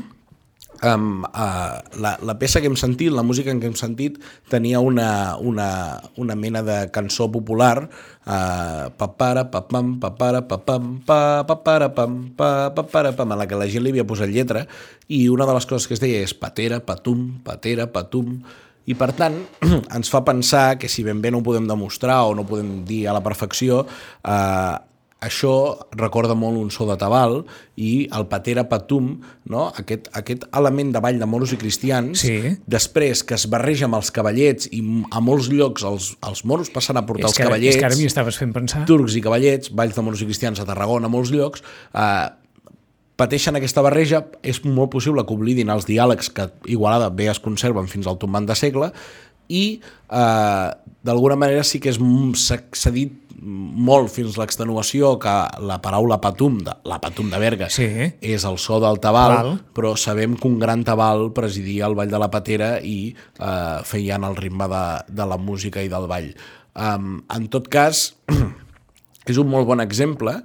Um, 0.82 1.24
uh, 1.24 1.78
la, 2.00 2.12
la 2.22 2.36
peça 2.38 2.60
que 2.60 2.68
hem 2.70 2.76
sentit, 2.78 3.10
la 3.14 3.24
música 3.26 3.54
que 3.54 3.66
hem 3.66 3.76
sentit, 3.78 4.18
tenia 4.50 4.80
una, 4.80 5.36
una, 5.36 5.68
una 6.16 6.36
mena 6.38 6.62
de 6.62 6.78
cançó 6.94 7.28
popular, 7.32 7.88
uh, 7.88 8.90
papara, 9.00 9.48
papam, 9.50 9.96
papara, 10.00 10.44
papam, 10.48 10.98
pa, 11.06 11.44
papara, 11.48 11.92
pam, 11.94 12.20
pa, 12.36 12.70
papara, 12.74 13.12
pam, 13.16 13.34
en 13.34 13.42
la 13.42 13.48
que 13.50 13.58
la 13.58 13.68
gent 13.70 13.84
li 13.84 13.94
havia 13.94 14.06
posat 14.06 14.32
lletra, 14.32 14.66
i 15.08 15.26
una 15.32 15.48
de 15.48 15.58
les 15.58 15.66
coses 15.66 15.88
que 15.88 15.98
es 15.98 16.04
deia 16.04 16.22
és 16.24 16.34
patera, 16.34 16.80
patum, 16.84 17.28
patera, 17.44 17.88
patum, 17.92 18.38
i 18.88 18.96
per 18.96 19.10
tant 19.12 19.36
ens 19.96 20.08
fa 20.08 20.22
pensar 20.24 20.78
que 20.80 20.88
si 20.88 21.04
ben 21.04 21.20
bé 21.20 21.32
no 21.32 21.42
ho 21.42 21.46
podem 21.46 21.66
demostrar 21.68 22.22
o 22.24 22.34
no 22.36 22.46
podem 22.48 22.86
dir 22.88 23.04
a 23.08 23.16
la 23.16 23.24
perfecció, 23.24 23.82
eh, 24.24 24.76
això 25.20 25.50
recorda 25.98 26.34
molt 26.38 26.56
un 26.60 26.70
so 26.70 26.86
de 26.86 26.94
tabal 26.96 27.40
i 27.74 28.08
el 28.14 28.28
patera 28.30 28.68
patum, 28.70 29.16
no? 29.50 29.64
aquest, 29.76 30.06
aquest 30.14 30.44
element 30.54 30.92
de 30.94 31.00
ball 31.02 31.18
de 31.18 31.26
moros 31.26 31.52
i 31.52 31.58
cristians, 31.58 32.20
Sí. 32.22 32.56
després 32.66 33.24
que 33.26 33.34
es 33.34 33.48
barreja 33.50 33.86
amb 33.86 33.96
els 33.98 34.12
cavallets 34.14 34.68
i 34.70 34.78
a 35.10 35.20
molts 35.20 35.48
llocs 35.50 35.82
els, 35.82 36.12
els 36.22 36.44
moros 36.44 36.70
passen 36.70 36.96
a 36.96 37.04
portar 37.06 37.26
És 37.26 37.32
els 37.32 37.36
que, 37.36 37.42
ara- 37.42 37.50
és 37.50 37.58
cavallets, 37.58 37.76
que 37.82 37.84
ara 37.86 37.96
m'hi 37.96 38.06
estaves 38.06 38.38
fent 38.38 38.52
pensar. 38.54 38.84
turcs 38.86 39.16
i 39.16 39.20
cavallets, 39.20 39.74
balls 39.74 39.94
de 39.96 40.02
moros 40.02 40.22
i 40.22 40.24
cristians 40.30 40.60
a 40.60 40.64
Tarragona, 40.64 41.06
a 41.06 41.10
molts 41.10 41.30
llocs, 41.34 41.62
eh, 41.94 42.28
pateixen 43.18 43.56
aquesta 43.58 43.82
barreja, 43.82 44.20
és 44.46 44.60
molt 44.64 44.92
possible 44.92 45.24
que 45.26 45.34
oblidin 45.34 45.68
els 45.74 45.84
diàlegs 45.88 46.30
que 46.30 46.50
Igualada 46.70 47.08
bé 47.10 47.26
es 47.28 47.40
conserven 47.42 47.88
fins 47.90 48.06
al 48.06 48.18
tombant 48.22 48.46
de 48.46 48.54
segle 48.54 48.92
i 49.48 49.80
eh, 50.12 50.70
d'alguna 51.02 51.34
manera 51.34 51.64
sí 51.64 51.80
que 51.80 51.90
s'ha 51.90 52.90
dit 52.94 53.12
molt 53.42 54.10
fins 54.10 54.36
l'extenuació 54.40 55.12
que 55.22 55.32
la 55.62 55.76
paraula 55.82 56.20
patum, 56.20 56.58
de, 56.66 56.72
la 56.90 56.98
patum 57.00 57.30
de 57.30 57.38
Berga, 57.38 57.68
Sí. 57.70 57.86
és 58.20 58.44
el 58.44 58.58
so 58.58 58.80
del 58.82 58.98
tabal, 59.00 59.34
Val. 59.36 59.50
però 59.74 59.96
sabem 59.96 60.34
que 60.36 60.48
un 60.48 60.58
gran 60.58 60.84
tabal 60.84 61.32
presidia 61.32 61.86
el 61.86 61.94
ball 61.94 62.10
de 62.10 62.18
la 62.18 62.30
patera 62.30 62.80
i 62.82 63.14
eh, 63.38 63.78
feien 63.84 64.24
el 64.24 64.36
ritme 64.36 64.66
de, 64.68 64.84
de 65.08 65.26
la 65.26 65.36
música 65.38 65.82
i 65.82 65.88
del 65.88 66.06
ball. 66.10 66.32
Um, 66.78 67.22
en 67.34 67.48
tot 67.48 67.68
cas, 67.68 68.14
és 69.26 69.36
un 69.38 69.48
molt 69.50 69.66
bon 69.66 69.80
exemple 69.80 70.36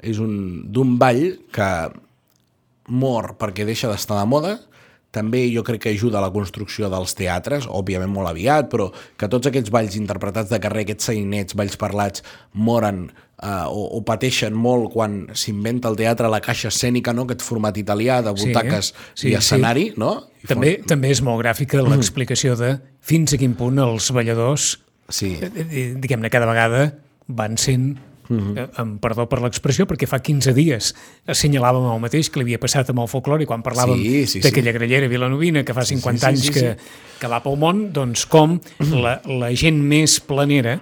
és 0.00 0.18
un 0.18 0.62
d'un 0.72 0.94
ball 0.98 1.36
que 1.52 1.70
mor 2.88 3.34
perquè 3.38 3.66
deixa 3.68 3.90
d'estar 3.90 4.18
de 4.20 4.26
moda, 4.26 4.54
també 5.10 5.42
jo 5.50 5.64
crec 5.66 5.82
que 5.82 5.90
ajuda 5.94 6.20
a 6.20 6.22
la 6.22 6.30
construcció 6.30 6.88
dels 6.92 7.16
teatres, 7.18 7.66
òbviament 7.66 8.12
molt 8.12 8.30
aviat, 8.30 8.68
però 8.70 8.90
que 9.18 9.28
tots 9.28 9.50
aquests 9.50 9.72
balls 9.74 9.96
interpretats 9.98 10.52
de 10.52 10.60
carrer, 10.62 10.84
aquests 10.86 11.10
sainets, 11.10 11.56
balls 11.58 11.74
parlats, 11.80 12.22
moren 12.54 13.08
eh, 13.42 13.64
o, 13.66 13.86
o 13.98 14.02
pateixen 14.06 14.54
molt 14.54 14.92
quan 14.94 15.24
s'inventa 15.34 15.90
el 15.90 15.98
teatre, 15.98 16.30
la 16.30 16.40
caixa 16.44 16.70
escènica, 16.70 17.14
no? 17.16 17.26
aquest 17.26 17.42
format 17.42 17.76
italià 17.82 18.20
de 18.22 18.34
Sí, 18.36 18.46
butaques 18.50 18.92
sí, 19.14 19.30
i 19.32 19.34
escenari, 19.38 19.90
no? 19.98 20.12
I 20.44 20.50
També, 20.52 20.76
també 20.88 21.10
és 21.12 21.20
molt 21.26 21.42
gràfica 21.42 21.82
l'explicació 21.84 22.54
de 22.56 22.76
fins 23.04 23.34
a 23.34 23.40
quin 23.40 23.58
punt 23.58 23.82
els 23.82 24.12
balladors, 24.14 24.76
Sí. 25.10 25.34
eh, 25.42 25.50
eh, 25.66 25.88
diguem-ne, 25.98 26.30
cada 26.30 26.46
vegada 26.46 26.84
van 27.26 27.58
sent 27.58 27.96
eh, 28.30 28.66
amb 28.80 29.00
perdó 29.02 29.26
per 29.30 29.40
l'expressió, 29.42 29.86
perquè 29.90 30.08
fa 30.10 30.20
15 30.22 30.54
dies 30.56 30.92
assenyalàvem 31.30 31.88
el 31.92 32.00
mateix 32.02 32.30
que 32.30 32.40
li 32.40 32.48
havia 32.48 32.62
passat 32.62 32.92
amb 32.92 33.04
el 33.04 33.10
folclore 33.10 33.48
quan 33.48 33.64
parlàvem 33.66 33.98
Sí, 34.00 34.24
sí, 34.26 34.38
sí. 34.38 34.44
d'aquella 34.46 34.74
grellera 34.76 35.10
vilanovina 35.10 35.64
que 35.64 35.76
fa 35.76 35.84
50 35.84 36.18
sí, 36.18 36.20
sí, 36.20 36.30
anys 36.30 36.46
sí, 36.46 36.54
que, 36.54 36.76
que 37.20 37.30
va 37.30 37.42
pel 37.44 37.58
món, 37.60 37.88
doncs 37.96 38.26
com 38.30 38.58
la, 38.94 39.18
la 39.26 39.52
gent 39.54 39.82
més 39.82 40.20
planera 40.20 40.78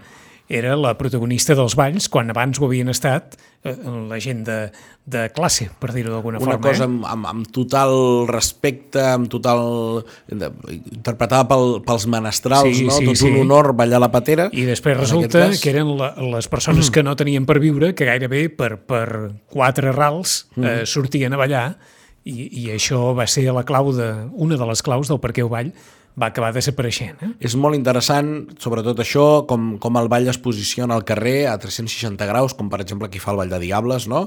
era 0.49 0.77
la 0.81 0.95
protagonista 0.97 1.55
dels 1.57 1.77
balls, 1.77 2.09
quan 2.09 2.31
abans 2.33 2.59
ho 2.61 2.65
havien 2.69 2.89
estat 2.89 3.37
eh, 3.37 3.48
la 3.65 4.17
gent 4.23 4.45
de, 4.47 4.71
de 5.05 5.25
classe, 5.35 5.67
per 5.81 5.91
dir-ho 5.93 6.13
d'alguna 6.15 6.39
una 6.39 6.53
forma. 6.55 6.69
cosa 6.71 6.85
eh? 6.85 6.87
amb, 6.87 7.05
amb, 7.11 7.27
amb 7.27 7.49
total 7.53 8.27
respecte, 8.31 9.03
amb 9.03 9.29
total... 9.29 10.05
de- 10.31 10.51
interpretada 10.95 11.49
pel, 11.51 11.83
pels 11.85 12.07
menestrals, 12.07 12.71
Sí, 12.79 12.87
no? 12.87 12.95
sí, 12.97 13.05
Tot 13.11 13.17
sí. 13.21 13.27
un 13.29 13.41
honor 13.43 13.73
ballar 13.77 14.01
la 14.01 14.11
patera. 14.15 14.49
I 14.53 14.63
després 14.69 14.97
resulta 14.97 15.49
cas- 15.49 15.61
que 15.61 15.71
eren 15.75 15.91
la, 15.99 16.15
les 16.39 16.49
persones 16.49 16.91
que 16.95 17.03
no 17.03 17.17
tenien 17.17 17.45
per 17.47 17.59
viure, 17.61 17.95
que 17.99 18.07
gairebé 18.09 18.47
per, 18.49 18.77
per 18.79 19.33
quatre 19.51 19.93
rals 19.93 20.47
eh, 20.57 20.85
sortien 20.87 21.35
a 21.35 21.41
ballar, 21.41 21.67
i, 22.29 22.47
i 22.63 22.71
això 22.75 23.15
va 23.17 23.27
ser 23.27 23.47
la 23.53 23.65
clau 23.65 23.91
de, 23.97 24.09
una 24.37 24.57
de 24.61 24.67
les 24.69 24.83
claus 24.85 25.09
del 25.09 25.21
per 25.21 25.33
què 25.33 25.43
el 25.45 25.49
ball 25.53 25.71
va 26.19 26.31
acabar 26.33 26.53
desapareixent. 26.57 27.23
Eh? 27.23 27.31
És 27.49 27.55
molt 27.57 27.79
interessant, 27.79 28.33
sobretot 28.61 29.01
això, 29.05 29.27
com, 29.49 29.77
com 29.83 29.99
el 30.01 30.11
ball 30.11 30.29
es 30.31 30.41
posiciona 30.43 30.97
al 30.97 31.07
carrer 31.09 31.47
a 31.51 31.57
360 31.63 32.29
graus, 32.29 32.57
com 32.59 32.71
per 32.73 32.83
exemple 32.85 33.11
qui 33.13 33.23
fa 33.23 33.33
el 33.35 33.43
ball 33.43 33.53
de 33.53 33.63
Diables, 33.63 34.09
no? 34.11 34.27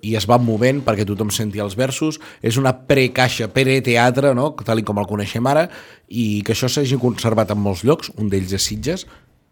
i 0.00 0.14
es 0.16 0.24
va 0.26 0.38
movent 0.40 0.80
perquè 0.84 1.04
tothom 1.06 1.28
sentia 1.34 1.64
els 1.64 1.76
versos. 1.76 2.20
És 2.42 2.56
una 2.60 2.72
precaixa, 2.88 3.50
preteatre, 3.52 4.32
no? 4.34 4.52
tal 4.64 4.80
com 4.86 5.02
el 5.02 5.10
coneixem 5.10 5.46
ara, 5.50 5.68
i 6.08 6.42
que 6.46 6.54
això 6.56 6.70
s'hagi 6.70 6.98
conservat 7.02 7.52
en 7.54 7.60
molts 7.60 7.84
llocs, 7.86 8.10
un 8.18 8.32
d'ells 8.32 8.56
és 8.56 8.64
Sitges, 8.70 9.06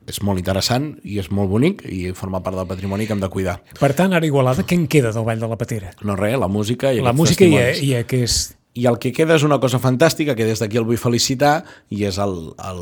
és 0.08 0.18
molt 0.26 0.40
interessant 0.40 0.88
i 1.06 1.20
és 1.22 1.28
molt 1.30 1.50
bonic 1.52 1.84
i 1.86 2.10
forma 2.18 2.40
part 2.42 2.58
del 2.58 2.66
patrimoni 2.66 3.06
que 3.06 3.14
hem 3.14 3.22
de 3.22 3.30
cuidar. 3.30 3.60
Per 3.78 3.92
tant, 3.98 4.14
ara 4.16 4.26
Igualada, 4.26 4.64
què 4.66 4.78
en 4.78 4.88
queda 4.90 5.12
del 5.14 5.26
Ball 5.28 5.42
de 5.42 5.50
la 5.50 5.58
Patera? 5.60 5.92
No 6.02 6.16
res, 6.18 6.38
la 6.40 6.50
música 6.50 6.90
i 6.92 7.04
La 7.04 7.14
música 7.14 7.46
i, 7.46 7.54
i 7.86 7.94
aquest... 8.00 8.58
I 8.74 8.86
el 8.88 8.96
que 8.96 9.10
queda 9.12 9.36
és 9.36 9.42
una 9.44 9.58
cosa 9.60 9.76
fantàstica, 9.76 10.32
que 10.32 10.46
des 10.48 10.62
d'aquí 10.62 10.78
el 10.80 10.86
vull 10.88 11.00
felicitar, 11.00 11.58
i 11.92 12.06
és 12.08 12.16
el, 12.22 12.36
el, 12.56 12.78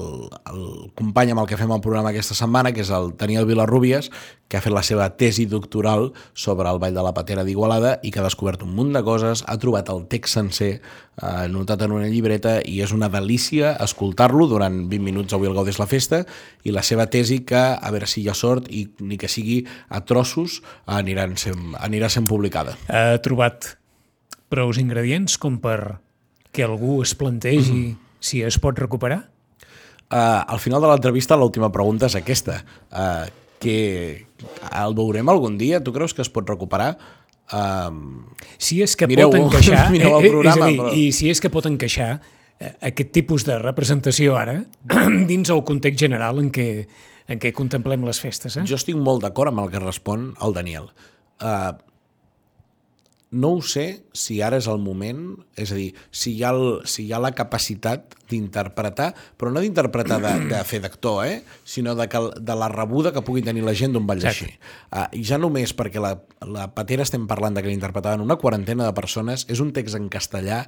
el 0.52 0.60
company 0.94 1.32
amb 1.34 1.42
el 1.42 1.48
que 1.50 1.58
fem 1.58 1.72
el 1.74 1.82
programa 1.82 2.12
aquesta 2.12 2.36
setmana, 2.38 2.70
que 2.70 2.84
és 2.84 2.92
el 2.94 3.10
Daniel 3.18 3.48
Vilarrubias, 3.48 4.06
que 4.46 4.58
ha 4.58 4.62
fet 4.62 4.74
la 4.74 4.84
seva 4.86 5.08
tesi 5.18 5.48
doctoral 5.50 6.12
sobre 6.34 6.70
el 6.70 6.78
Ball 6.82 6.94
de 6.94 7.02
la 7.02 7.14
Patera 7.14 7.42
d'Igualada 7.46 7.96
i 8.06 8.10
que 8.14 8.22
ha 8.22 8.26
descobert 8.26 8.62
un 8.66 8.70
munt 8.74 8.92
de 8.94 9.02
coses, 9.06 9.42
ha 9.46 9.58
trobat 9.62 9.90
el 9.90 10.04
text 10.10 10.38
sencer 10.38 10.70
eh, 10.76 11.48
notat 11.50 11.82
en 11.86 11.96
una 11.98 12.10
llibreta 12.10 12.58
i 12.62 12.78
és 12.86 12.94
una 12.94 13.10
delícia 13.10 13.74
escoltar-lo 13.82 14.46
durant 14.50 14.84
20 14.90 15.06
minuts 15.06 15.34
avui 15.34 15.50
al 15.50 15.58
Gaudés 15.58 15.82
la 15.82 15.90
Festa 15.90 16.22
i 16.62 16.74
la 16.74 16.86
seva 16.86 17.06
tesi 17.10 17.42
que, 17.46 17.58
a 17.58 17.90
veure 17.90 18.10
si 18.10 18.22
hi 18.22 18.30
ha 18.30 18.38
sort 18.38 18.70
i 18.70 18.86
ni 19.02 19.18
que 19.18 19.30
sigui 19.30 19.64
a 19.88 20.02
trossos, 20.06 20.60
aniran 20.86 21.34
sent, 21.38 21.74
anirà 21.82 22.10
sent 22.10 22.30
publicada. 22.30 22.78
Ha 22.86 23.18
trobat 23.22 23.79
prous 24.50 24.78
ingredients 24.82 25.38
com 25.40 25.58
per 25.62 25.98
que 26.50 26.64
algú 26.66 27.00
es 27.04 27.14
plantegi 27.14 27.94
si 28.20 28.42
es 28.42 28.58
pot 28.60 28.78
recuperar? 28.78 29.22
Uh, 30.10 30.42
al 30.50 30.58
final 30.58 30.82
de 30.82 30.88
l'entrevista 30.90 31.36
l'última 31.38 31.70
pregunta 31.70 32.08
és 32.10 32.16
aquesta. 32.18 32.60
Uh, 32.90 33.28
que 33.62 34.26
el 34.72 34.94
veurem 34.98 35.28
algun 35.30 35.54
dia? 35.60 35.78
Tu 35.84 35.92
creus 35.94 36.14
que 36.16 36.24
es 36.24 36.30
pot 36.32 36.48
recuperar? 36.50 36.96
Uh, 37.52 38.26
Si 38.58 38.80
és 38.82 38.96
que 38.98 39.06
Mireu-ho, 39.10 39.30
pot 39.36 39.46
encaixar, 39.52 39.86
mireu 39.94 40.16
el 40.18 40.26
eh, 40.26 40.30
programa, 40.34 40.66
dir, 40.70 40.78
però- 40.80 40.94
i 40.98 41.10
si 41.14 41.30
és 41.30 41.40
que 41.42 41.50
pot 41.52 41.66
encaixar 41.70 42.18
aquest 42.60 43.12
tipus 43.16 43.46
de 43.48 43.54
representació 43.62 44.34
ara 44.36 44.58
dins 45.30 45.48
el 45.48 45.62
context 45.64 46.02
general 46.02 46.42
en 46.42 46.50
què, 46.52 46.66
en 47.30 47.38
què 47.40 47.54
contemplem 47.56 48.02
les 48.04 48.18
festes. 48.20 48.58
Eh? 48.58 48.66
jo 48.68 48.76
estic 48.76 48.98
molt 48.98 49.22
d'acord 49.24 49.48
amb 49.54 49.62
el 49.64 49.70
que 49.72 49.80
respon 49.80 50.34
el 50.44 50.52
Daniel. 50.58 50.90
Uh, 51.40 51.72
no 53.30 53.52
ho 53.54 53.62
sé 53.62 54.02
si 54.12 54.40
ara 54.42 54.58
és 54.58 54.66
el 54.66 54.80
moment, 54.82 55.20
és 55.54 55.70
a 55.70 55.76
dir, 55.78 55.92
si 56.10 56.32
hi 56.34 56.42
ha, 56.42 56.50
el, 56.50 56.80
si 56.90 57.04
hi 57.04 57.12
ha 57.14 57.20
la 57.22 57.30
capacitat 57.38 58.16
d'interpretar, 58.30 59.12
però 59.38 59.52
no 59.54 59.62
d'interpretar 59.62 60.18
de, 60.22 60.32
de 60.50 60.62
fer 60.66 60.80
d'actor, 60.82 61.22
eh? 61.28 61.36
sinó 61.64 61.94
de, 61.98 62.08
que, 62.10 62.22
de 62.42 62.56
la 62.58 62.70
rebuda 62.72 63.14
que 63.14 63.22
pugui 63.26 63.44
tenir 63.46 63.62
la 63.66 63.74
gent 63.78 63.94
d'un 63.94 64.08
ball 64.08 64.26
així. 64.26 64.50
Uh, 64.90 65.06
I 65.14 65.22
ja 65.26 65.38
només 65.38 65.74
perquè 65.78 66.02
la, 66.02 66.16
la 66.42 66.66
patera 66.74 67.06
estem 67.06 67.28
parlant 67.30 67.54
de 67.54 67.62
que 67.62 67.70
l'interpretaven 67.70 68.26
una 68.26 68.38
quarantena 68.40 68.88
de 68.88 68.96
persones, 68.98 69.46
és 69.46 69.62
un 69.62 69.70
text 69.76 69.98
en 69.98 70.10
castellà 70.10 70.64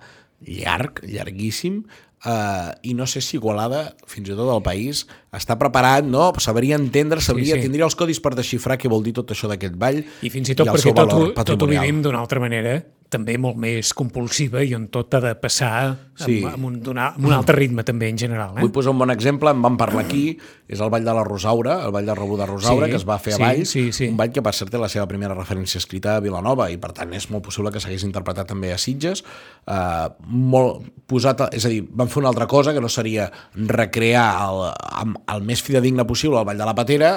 llarg, 0.47 1.03
llarguíssim, 1.07 1.83
uh, 2.27 2.73
i 2.83 2.95
no 2.95 3.07
sé 3.07 3.21
si 3.25 3.37
Igualada, 3.39 3.95
fins 4.07 4.29
i 4.31 4.37
tot 4.37 4.49
el 4.55 4.63
país, 4.63 5.05
està 5.35 5.57
preparat, 5.61 6.05
no? 6.09 6.31
sabria 6.39 6.77
entendre, 6.81 7.21
sabria, 7.21 7.55
sí. 7.57 7.61
sí. 7.63 7.67
tindria 7.69 7.85
els 7.89 7.97
codis 7.99 8.21
per 8.23 8.35
desxifrar 8.39 8.79
què 8.79 8.91
vol 8.93 9.03
dir 9.07 9.15
tot 9.19 9.31
això 9.35 9.49
d'aquest 9.51 9.75
ball 9.81 10.03
I 10.23 10.31
fins 10.31 10.53
i 10.53 10.57
tot 10.59 10.69
el 10.69 10.75
perquè 10.77 10.95
tot, 10.95 11.13
ho- 11.13 11.31
tot 11.35 11.63
ho 11.63 11.71
vivim 11.71 12.03
d'una 12.05 12.21
altra 12.23 12.41
manera, 12.43 12.79
també 13.13 13.37
molt 13.39 13.59
més 13.61 13.93
compulsiva 13.95 14.63
i 14.65 14.73
on 14.75 14.89
tot 14.93 15.13
ha 15.15 15.21
de 15.21 15.35
passar 15.37 15.75
Sí. 16.23 16.41
amb, 16.45 16.55
amb, 16.55 16.65
un, 16.69 16.75
d'una- 16.85 17.07
amb 17.17 17.27
un 17.27 17.33
altre 17.33 17.57
ritme 17.57 17.85
també 17.85 18.09
en 18.09 18.19
general. 18.21 18.57
Eh? 18.57 18.61
Vull 18.65 18.71
posar 18.73 18.93
un 18.93 18.99
bon 19.01 19.11
exemple, 19.11 19.51
en 19.51 19.63
vam 19.65 19.77
parlar 19.81 20.05
aquí, 20.05 20.37
és 20.69 20.81
el 20.81 20.91
Ball 20.93 21.05
de 21.05 21.15
la 21.17 21.25
Rosaura, 21.25 21.79
el 21.87 21.91
Ball 21.95 22.07
de 22.07 22.15
Rebuda 22.15 22.47
Rosaura, 22.47 22.87
Sí, 22.87 22.91
que 22.93 22.97
es 23.01 23.07
va 23.09 23.19
fer 23.19 23.35
a 23.35 23.37
sí, 23.37 23.43
Valls, 23.43 23.71
sí, 23.71 23.85
sí. 23.93 24.09
un 24.09 24.17
ball 24.17 24.31
que 24.33 24.43
per 24.45 24.53
cert 24.55 24.71
té 24.73 24.79
la 24.81 24.89
seva 24.93 25.07
primera 25.09 25.35
referència 25.35 25.79
escrita 25.81 26.17
a 26.17 26.21
Vilanova 26.25 26.71
i 26.71 26.77
per 26.79 26.93
tant 26.97 27.13
és 27.17 27.29
molt 27.31 27.45
possible 27.45 27.73
que 27.73 27.81
s'hagués 27.81 28.05
interpretat 28.05 28.49
també 28.53 28.73
a 28.73 28.79
Sitges. 28.79 29.25
Uh, 29.67 30.09
molt 30.27 30.87
posat, 31.07 31.41
a, 31.41 31.49
és 31.53 31.65
a 31.67 31.73
dir, 31.73 31.83
van 31.91 32.09
fer 32.13 32.21
una 32.23 32.29
altra 32.33 32.47
cosa 32.47 32.73
que 32.75 32.81
no 32.81 32.89
seria 32.93 33.31
recrear 33.55 34.29
el, 34.49 34.63
amb 35.03 35.19
el 35.33 35.43
més 35.49 35.63
fidedigne 35.65 36.05
possible 36.09 36.39
el 36.41 36.47
Ball 36.49 36.59
de 36.61 36.69
la 36.69 36.75
Patera, 36.75 37.13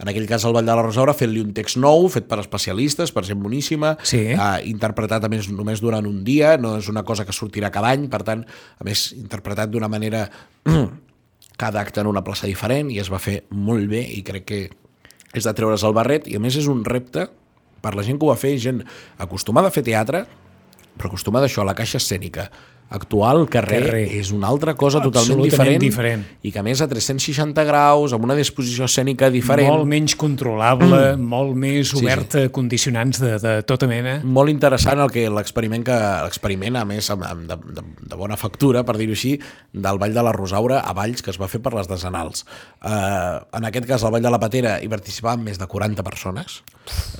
en 0.00 0.08
aquell 0.08 0.26
cas 0.26 0.44
el 0.48 0.54
Ball 0.56 0.64
de 0.66 0.72
la 0.74 0.82
Rosaura, 0.82 1.12
fent-li 1.16 1.42
un 1.44 1.52
text 1.56 1.76
nou, 1.80 2.06
fet 2.12 2.24
per 2.30 2.38
especialistes, 2.40 3.12
per 3.12 3.24
gent 3.28 3.40
boníssima, 3.42 3.96
Sí. 4.02 4.32
uh, 4.32 4.56
interpretat 4.64 5.24
a 5.24 5.28
més 5.28 5.46
és 5.46 5.52
només 5.52 5.80
durant 5.80 6.06
un 6.08 6.22
dia, 6.24 6.56
no 6.56 6.78
és 6.78 6.88
una 6.88 7.02
cosa 7.04 7.26
que 7.28 7.32
sortirà 7.36 7.70
cada 7.70 7.92
any, 7.92 8.08
per 8.08 8.22
tant, 8.24 8.44
a 8.78 8.84
més, 8.84 9.12
interpretat 9.12 9.70
d'una 9.70 9.88
manera 9.92 10.24
cada 11.60 11.80
acte 11.80 12.00
en 12.00 12.06
una 12.08 12.24
plaça 12.24 12.46
diferent 12.48 12.90
i 12.90 12.98
es 13.02 13.10
va 13.12 13.18
fer 13.20 13.42
molt 13.50 13.88
bé 13.90 14.00
i 14.16 14.22
crec 14.24 14.44
que 14.48 14.60
és 15.36 15.44
de 15.44 15.52
treure's 15.54 15.84
el 15.84 15.92
barret 15.94 16.26
i 16.26 16.36
a 16.36 16.40
més 16.42 16.56
és 16.56 16.66
un 16.66 16.80
repte 16.84 17.28
per 17.80 17.94
la 17.94 18.02
gent 18.02 18.18
que 18.18 18.26
ho 18.26 18.32
va 18.32 18.36
fer, 18.40 18.54
gent 18.60 18.82
acostumada 19.18 19.68
a 19.68 19.74
fer 19.74 19.84
teatre, 19.86 20.24
però 20.96 21.08
acostumada 21.12 21.46
a 21.46 21.48
això, 21.48 21.62
a 21.62 21.68
la 21.70 21.74
caixa 21.78 21.96
escènica. 22.00 22.50
Actuar 22.90 23.36
al 23.36 23.44
carrer, 23.46 23.84
Carrer. 23.84 24.06
és 24.18 24.32
una 24.34 24.48
altra 24.50 24.72
cosa 24.74 24.98
totalment 24.98 25.44
diferent, 25.44 25.78
diferent. 25.78 26.24
i 26.42 26.50
que 26.50 26.58
a 26.58 26.64
més 26.66 26.80
a 26.82 26.88
360 26.90 27.62
graus, 27.68 28.10
amb 28.16 28.26
una 28.26 28.34
disposició 28.34 28.88
escènica 28.90 29.28
diferent, 29.30 29.70
Molt 29.70 29.86
menys 29.86 30.16
controlable, 30.18 30.98
mm. 31.14 31.28
molt 31.30 31.54
més 31.54 31.92
obert 31.94 32.34
a 32.34 32.42
condicionants 32.50 33.20
de, 33.22 33.36
de 33.38 33.52
tota 33.62 33.86
mena. 33.86 34.16
molt 34.24 34.50
interessant 34.50 34.98
el 35.04 35.12
que 35.14 35.28
l'experiment 35.30 35.86
que 35.86 35.98
l'experiment 36.24 36.80
a 36.80 36.82
més 36.88 37.12
amb, 37.14 37.22
amb 37.28 37.46
de, 37.52 37.60
de, 37.78 37.86
de 38.10 38.18
bona 38.18 38.34
factura 38.40 38.82
per 38.82 38.98
dir-ho 38.98 39.14
així 39.14 39.36
del 39.70 40.02
Vall 40.02 40.18
de 40.18 40.26
la 40.26 40.34
Rosaura 40.34 40.82
a 40.82 40.96
Valls 40.96 41.22
que 41.22 41.30
es 41.30 41.38
va 41.38 41.46
fer 41.46 41.62
per 41.62 41.76
les 41.78 41.86
decenals 41.86 42.42
uh, 42.82 43.38
en 43.54 43.70
aquest 43.70 43.86
cas 43.86 44.02
al 44.02 44.16
Vall 44.16 44.26
de 44.26 44.34
la 44.34 44.42
Patera 44.42 44.80
hi 44.82 44.90
participaven 44.90 45.46
més 45.46 45.62
de 45.62 45.70
40 45.70 46.02
persones 46.02 46.58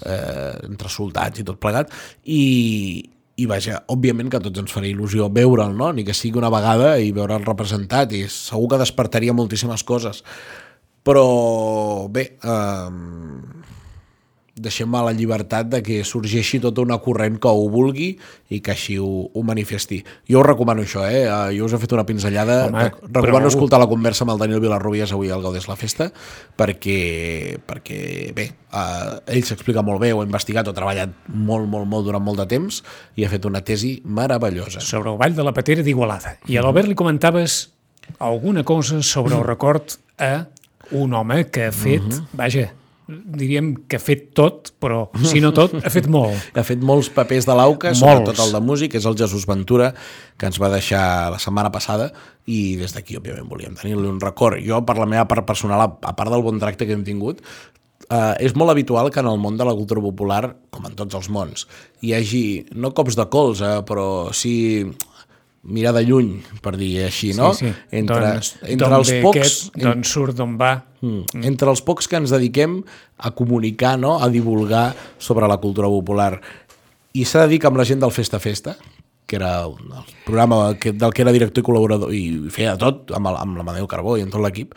uh, 0.02 0.66
entre 0.66 0.90
soldats 0.90 1.38
i 1.38 1.46
tot 1.46 1.62
plegat 1.62 1.94
i, 2.26 3.06
i 3.36 3.46
vaja, 3.48 3.82
òbviament 3.88 4.30
que 4.30 4.40
a 4.40 4.44
tots 4.44 4.60
ens 4.62 4.72
faria 4.72 4.94
il·lusió 4.94 5.30
veure'l, 5.32 5.76
no? 5.76 5.92
ni 5.94 6.04
que 6.04 6.16
sigui 6.16 6.40
una 6.40 6.50
vegada 6.52 6.96
i 6.98 7.12
veure'l 7.16 7.46
representat 7.46 8.12
i 8.16 8.26
segur 8.28 8.72
que 8.72 8.82
despertaria 8.82 9.36
moltíssimes 9.36 9.86
coses 9.86 10.24
però 11.06 12.08
bé 12.12 12.26
eh, 12.36 12.90
deixem 14.56 14.92
a 14.94 15.02
la 15.06 15.12
llibertat 15.12 15.68
de 15.70 15.82
que 15.82 16.00
sorgeixi 16.04 16.58
tota 16.60 16.82
una 16.82 16.98
corrent 16.98 17.38
que 17.40 17.48
ho 17.48 17.68
vulgui 17.70 18.18
i 18.50 18.58
que 18.60 18.72
així 18.72 18.98
ho, 18.98 19.30
ho 19.32 19.42
manifesti. 19.46 20.02
Jo 20.28 20.40
us 20.40 20.46
recomano 20.46 20.82
això, 20.82 21.04
eh? 21.08 21.22
Eh, 21.24 21.56
Jo 21.56 21.64
us 21.66 21.72
he 21.72 21.78
fet 21.78 21.92
una 21.92 22.04
pinzellada. 22.04 22.66
Home, 22.66 22.82
Rec- 22.88 22.98
recomano 23.06 23.46
prou. 23.46 23.48
escoltar 23.54 23.78
la 23.80 23.86
conversa 23.88 24.24
amb 24.24 24.32
el 24.34 24.38
Daniel 24.38 24.60
Vilarrubias 24.60 25.12
avui 25.12 25.30
al 25.30 25.40
Gaudés 25.42 25.68
la 25.68 25.76
Festa 25.76 26.10
perquè, 26.56 27.58
perquè 27.66 28.32
bé, 28.36 28.44
eh, 28.72 29.20
ell 29.34 29.44
s'explica 29.46 29.82
molt 29.86 30.00
bé, 30.02 30.12
ho 30.12 30.20
ha 30.20 30.26
investigat, 30.28 30.66
ho 30.68 30.70
ha 30.74 30.76
treballat 30.76 31.14
molt, 31.28 31.66
molt, 31.68 31.86
molt 31.88 32.04
durant 32.06 32.22
molt 32.24 32.38
de 32.42 32.46
temps 32.50 32.82
i 33.16 33.24
ha 33.24 33.30
fet 33.32 33.44
una 33.48 33.62
tesi 33.64 34.00
meravellosa. 34.04 34.80
sobre 34.80 35.10
el 35.10 35.18
Vall 35.18 35.34
de 35.34 35.44
la 35.44 35.52
Patera 35.54 35.82
d'Igualada. 35.82 36.36
I 36.48 36.56
a 36.56 36.62
l'Albert 36.62 36.88
li 36.88 36.94
comentaves 36.94 37.70
alguna 38.18 38.64
cosa 38.64 39.02
sobre 39.02 39.36
el 39.36 39.44
record 39.44 39.96
a 40.18 40.48
un 40.92 41.14
home 41.14 41.46
que 41.50 41.66
ha 41.66 41.72
fet, 41.72 42.02
vaja, 42.32 42.72
diríem 43.10 43.72
que 43.90 43.98
ha 43.98 44.02
fet 44.02 44.30
tot, 44.36 44.72
però 44.82 45.04
si 45.26 45.42
no 45.42 45.52
tot, 45.56 45.74
ha 45.78 45.92
fet 45.92 46.08
molt. 46.10 46.36
ha 46.58 46.64
fet 46.66 46.82
molts 46.86 47.10
papers 47.14 47.48
de 47.48 47.56
l'AUCA, 47.58 47.94
sobretot 47.98 48.42
el 48.46 48.54
de 48.56 48.62
músic, 48.64 48.96
és 49.00 49.08
el 49.08 49.18
Jesús 49.18 49.46
Ventura, 49.50 49.90
que 50.38 50.50
ens 50.50 50.60
va 50.62 50.70
deixar 50.72 51.02
la 51.34 51.40
setmana 51.42 51.72
passada, 51.74 52.10
i 52.50 52.76
des 52.80 52.94
d'aquí, 52.96 53.18
òbviament, 53.20 53.48
volíem 53.50 53.76
tenir-li 53.78 54.08
un 54.08 54.22
record. 54.22 54.62
Jo, 54.64 54.80
per 54.86 54.96
la 54.98 55.08
meva 55.10 55.26
part 55.30 55.46
personal, 55.48 55.84
a 55.86 55.90
a 56.10 56.16
part 56.16 56.32
del 56.32 56.46
bon 56.46 56.58
tracte 56.62 56.88
que 56.88 56.96
hem 56.96 57.04
tingut, 57.06 57.42
eh, 58.10 58.34
és 58.46 58.56
molt 58.58 58.72
habitual 58.72 59.10
que 59.10 59.20
en 59.22 59.28
el 59.30 59.38
món 59.38 59.58
de 59.58 59.66
la 59.66 59.74
cultura 59.76 60.02
popular, 60.02 60.42
com 60.70 60.86
en 60.88 60.96
tots 60.98 61.16
els 61.18 61.30
mons, 61.30 61.66
hi 62.02 62.14
hagi, 62.16 62.44
no 62.74 62.94
cops 62.96 63.18
de 63.18 63.26
colze, 63.32 63.80
però 63.88 64.08
sí 64.36 64.54
mirar 65.62 65.92
de 65.92 66.04
lluny, 66.06 66.30
per 66.64 66.76
dir 66.80 67.04
així, 67.04 67.34
no? 67.36 67.50
Sí, 67.56 67.68
sí. 67.68 67.74
Entre, 68.00 68.20
doncs, 68.20 68.54
entre 68.64 68.88
els 68.96 69.12
pocs... 69.24 69.40
Aquest, 69.40 69.76
d'on 69.82 70.04
surt, 70.08 70.36
d'on 70.38 70.56
va. 70.60 70.72
Mm. 71.04 71.42
Entre 71.50 71.68
els 71.72 71.82
pocs 71.84 72.08
que 72.08 72.16
ens 72.20 72.32
dediquem 72.32 72.80
a 73.18 73.32
comunicar, 73.36 73.98
no? 74.00 74.16
a 74.22 74.30
divulgar 74.32 74.90
sobre 75.18 75.48
la 75.50 75.60
cultura 75.60 75.90
popular. 75.92 76.32
I 77.12 77.26
s'ha 77.26 77.44
de 77.44 77.54
dir 77.54 77.60
que 77.60 77.68
amb 77.68 77.80
la 77.80 77.86
gent 77.88 78.00
del 78.00 78.14
Festa 78.14 78.40
Festa, 78.40 78.76
que 79.30 79.36
era 79.38 79.52
el 79.66 79.76
programa 80.24 80.74
que, 80.80 80.92
del 80.92 81.12
que 81.14 81.22
era 81.22 81.34
director 81.34 81.62
i 81.62 81.66
col·laborador, 81.66 82.14
i 82.16 82.50
feia 82.50 82.74
de 82.74 82.82
tot, 82.82 83.12
amb, 83.14 83.30
el, 83.30 83.38
amb 83.38 83.60
l'Amadeu 83.60 83.86
Carbó 83.90 84.16
i 84.18 84.24
amb 84.24 84.32
tot 84.34 84.42
l'equip, 84.42 84.74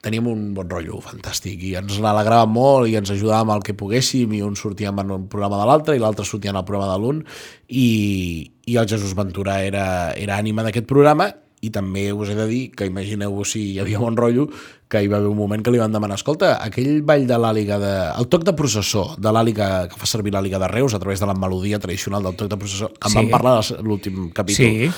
teníem 0.00 0.26
un 0.30 0.54
bon 0.56 0.70
rotllo 0.70 1.00
fantàstic 1.04 1.60
i 1.68 1.74
ens 1.80 1.98
n'alegràvem 2.00 2.54
molt 2.56 2.88
i 2.88 2.96
ens 3.00 3.10
ajudàvem 3.12 3.52
al 3.52 3.62
que 3.66 3.74
poguéssim 3.76 4.32
i 4.32 4.40
un 4.46 4.56
sortíem 4.56 4.96
en 5.02 5.12
un 5.18 5.28
programa 5.28 5.58
de 5.60 5.68
l'altre 5.68 5.96
i 5.96 6.00
l'altre 6.00 6.24
sortia 6.24 6.54
en 6.54 6.60
el 6.60 6.64
programa 6.64 6.94
de 6.94 6.98
l'un 7.02 7.20
i, 7.68 8.50
i 8.66 8.76
el 8.80 8.88
Jesús 8.88 9.12
Ventura 9.18 9.60
era, 9.66 9.84
era 10.16 10.38
ànima 10.40 10.64
d'aquest 10.64 10.88
programa 10.88 11.28
i 11.60 11.68
també 11.68 12.06
us 12.16 12.30
he 12.32 12.34
de 12.38 12.46
dir 12.48 12.60
que 12.72 12.86
imagineu-vos 12.88 13.50
si 13.52 13.74
hi 13.74 13.80
havia 13.82 14.00
bon 14.00 14.16
rotllo 14.16 14.46
que 14.90 15.02
hi 15.04 15.10
va 15.12 15.18
haver 15.20 15.28
un 15.28 15.36
moment 15.36 15.60
que 15.62 15.70
li 15.70 15.78
van 15.78 15.92
demanar 15.92 16.16
escolta, 16.16 16.54
aquell 16.64 17.02
ball 17.06 17.26
de 17.28 17.36
l'àliga 17.36 17.76
de... 17.78 17.92
el 18.16 18.30
toc 18.32 18.46
de 18.48 18.54
processó 18.56 19.10
de 19.20 19.28
l'àliga 19.36 19.68
que 19.92 20.00
fa 20.00 20.08
servir 20.08 20.32
l'àliga 20.32 20.58
de 20.58 20.70
Reus 20.72 20.96
a 20.96 21.02
través 21.02 21.20
de 21.20 21.28
la 21.28 21.36
melodia 21.36 21.78
tradicional 21.78 22.24
del 22.24 22.40
toc 22.40 22.48
de 22.48 22.56
processó 22.56 22.88
en 22.88 23.12
Sí. 23.12 23.18
vam 23.20 23.28
parlar 23.36 23.60
l'últim 23.84 24.30
capítol 24.32 24.64
Sí. 24.64 24.88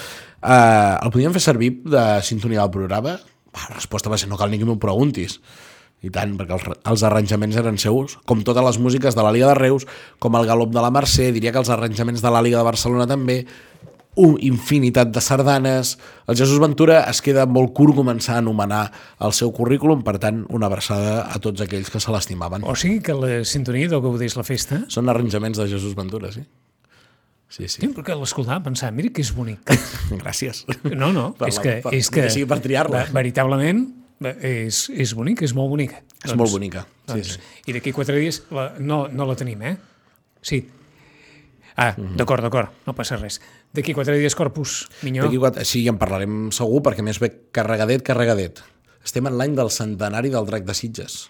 Uh, 0.42 0.98
el 1.02 1.10
podíem 1.14 1.34
fer 1.34 1.42
servir 1.42 1.68
de 1.86 2.00
sintonia 2.26 2.62
del 2.62 2.70
programa? 2.74 3.18
La 3.52 3.68
resposta 3.74 4.12
va 4.12 4.18
ser 4.20 4.30
no 4.30 4.38
cal 4.40 4.52
ni 4.52 4.60
que 4.60 4.68
m'ho 4.68 4.78
preguntis. 4.82 5.40
I 6.02 6.10
tant, 6.10 6.32
perquè 6.38 6.56
els, 6.56 6.64
els 6.90 7.02
arranjaments 7.06 7.58
eren 7.60 7.76
seus, 7.78 8.16
com 8.26 8.40
totes 8.42 8.64
les 8.66 8.78
músiques 8.82 9.14
de 9.14 9.22
la 9.22 9.30
Liga 9.34 9.52
de 9.52 9.58
Reus, 9.60 9.86
com 10.18 10.34
el 10.34 10.48
galop 10.48 10.72
de 10.74 10.82
la 10.82 10.90
Mercè, 10.90 11.28
diria 11.34 11.52
que 11.54 11.62
els 11.62 11.70
arranjaments 11.70 12.24
de 12.24 12.32
la 12.32 12.42
Liga 12.42 12.58
de 12.58 12.66
Barcelona 12.66 13.06
també, 13.06 13.44
un 14.14 14.36
infinitat 14.44 15.12
de 15.12 15.20
sardanes. 15.24 15.98
El 16.26 16.36
Jesús 16.36 16.60
Ventura 16.60 17.02
es 17.08 17.22
queda 17.24 17.46
molt 17.46 17.72
curt 17.76 17.96
començar 17.96 18.36
a 18.36 18.42
anomenar 18.42 18.82
el 19.24 19.32
seu 19.36 19.52
currículum, 19.56 20.02
per 20.04 20.18
tant, 20.20 20.42
una 20.50 20.68
abraçada 20.68 21.22
a 21.32 21.40
tots 21.40 21.64
aquells 21.64 21.88
que 21.90 22.02
se 22.02 22.12
l'estimaven. 22.12 22.66
O 22.68 22.76
sigui 22.76 23.00
que 23.00 23.16
la 23.16 23.40
sintonia 23.48 23.88
del 23.88 24.02
Gaudés 24.04 24.36
la 24.36 24.44
Festa 24.44 24.82
Són 24.92 25.08
arranjaments 25.08 25.62
de 25.62 25.70
Jesús 25.70 25.96
Ventura, 25.96 26.32
sí? 26.34 26.44
Sí, 27.52 27.66
sí. 27.68 27.82
Sí, 27.82 27.88
perquè 27.92 28.14
l'escoltava 28.16 28.62
pensava, 28.64 28.94
mira 28.96 29.10
que 29.12 29.20
és 29.20 29.30
bonic. 29.36 29.60
Gràcies. 30.22 30.62
No, 30.88 31.10
no, 31.12 31.34
Per 31.36 31.50
és 31.52 31.58
la- 31.58 31.62
que, 31.66 31.74
per- 31.84 31.92
és 31.98 32.08
que, 32.08 32.22
ni 32.22 32.26
que 32.30 32.34
sigui 32.38 32.46
per 32.48 32.60
triar-la. 32.64 33.02
ve- 33.04 33.12
veritablement 33.18 33.82
ve- 34.24 34.36
és, 34.66 34.86
és 34.94 35.12
bonic, 35.18 35.42
és 35.44 35.52
molt 35.54 35.68
bonica. 35.68 36.00
És 36.24 36.32
molt 36.38 36.50
bonica. 36.54 36.86
Sí, 37.04 37.12
Doncs, 37.12 37.32
sí. 37.34 37.40
I 37.68 37.74
d'aquí 37.76 37.92
quatre 37.92 38.16
dies 38.22 38.42
la, 38.54 38.70
no, 38.80 39.02
no 39.12 39.26
la 39.28 39.36
tenim, 39.36 39.60
eh? 39.68 39.74
Sí. 40.40 40.62
Ah, 41.76 41.92
Mhm. 41.96 42.16
d'acord, 42.16 42.42
d'acord, 42.44 42.70
no 42.86 42.94
passa 42.94 43.16
res. 43.16 43.40
D'aquí 43.72 43.92
quatre 43.96 44.16
dies 44.20 44.34
Corpus 44.36 44.88
Minyó. 45.02 45.28
Quatre... 45.40 45.64
Sí, 45.64 45.86
en 45.88 45.96
parlarem 46.00 46.50
segur, 46.52 46.80
perquè 46.84 47.02
més 47.04 47.18
ve 47.20 47.30
carregadet, 47.52 48.02
carregadet. 48.04 48.60
Estem 49.04 49.26
en 49.26 49.36
l'any 49.36 49.54
del 49.56 49.70
centenari 49.72 50.28
del 50.30 50.44
drac 50.46 50.64
de 50.64 50.74
Sitges. 50.76 51.28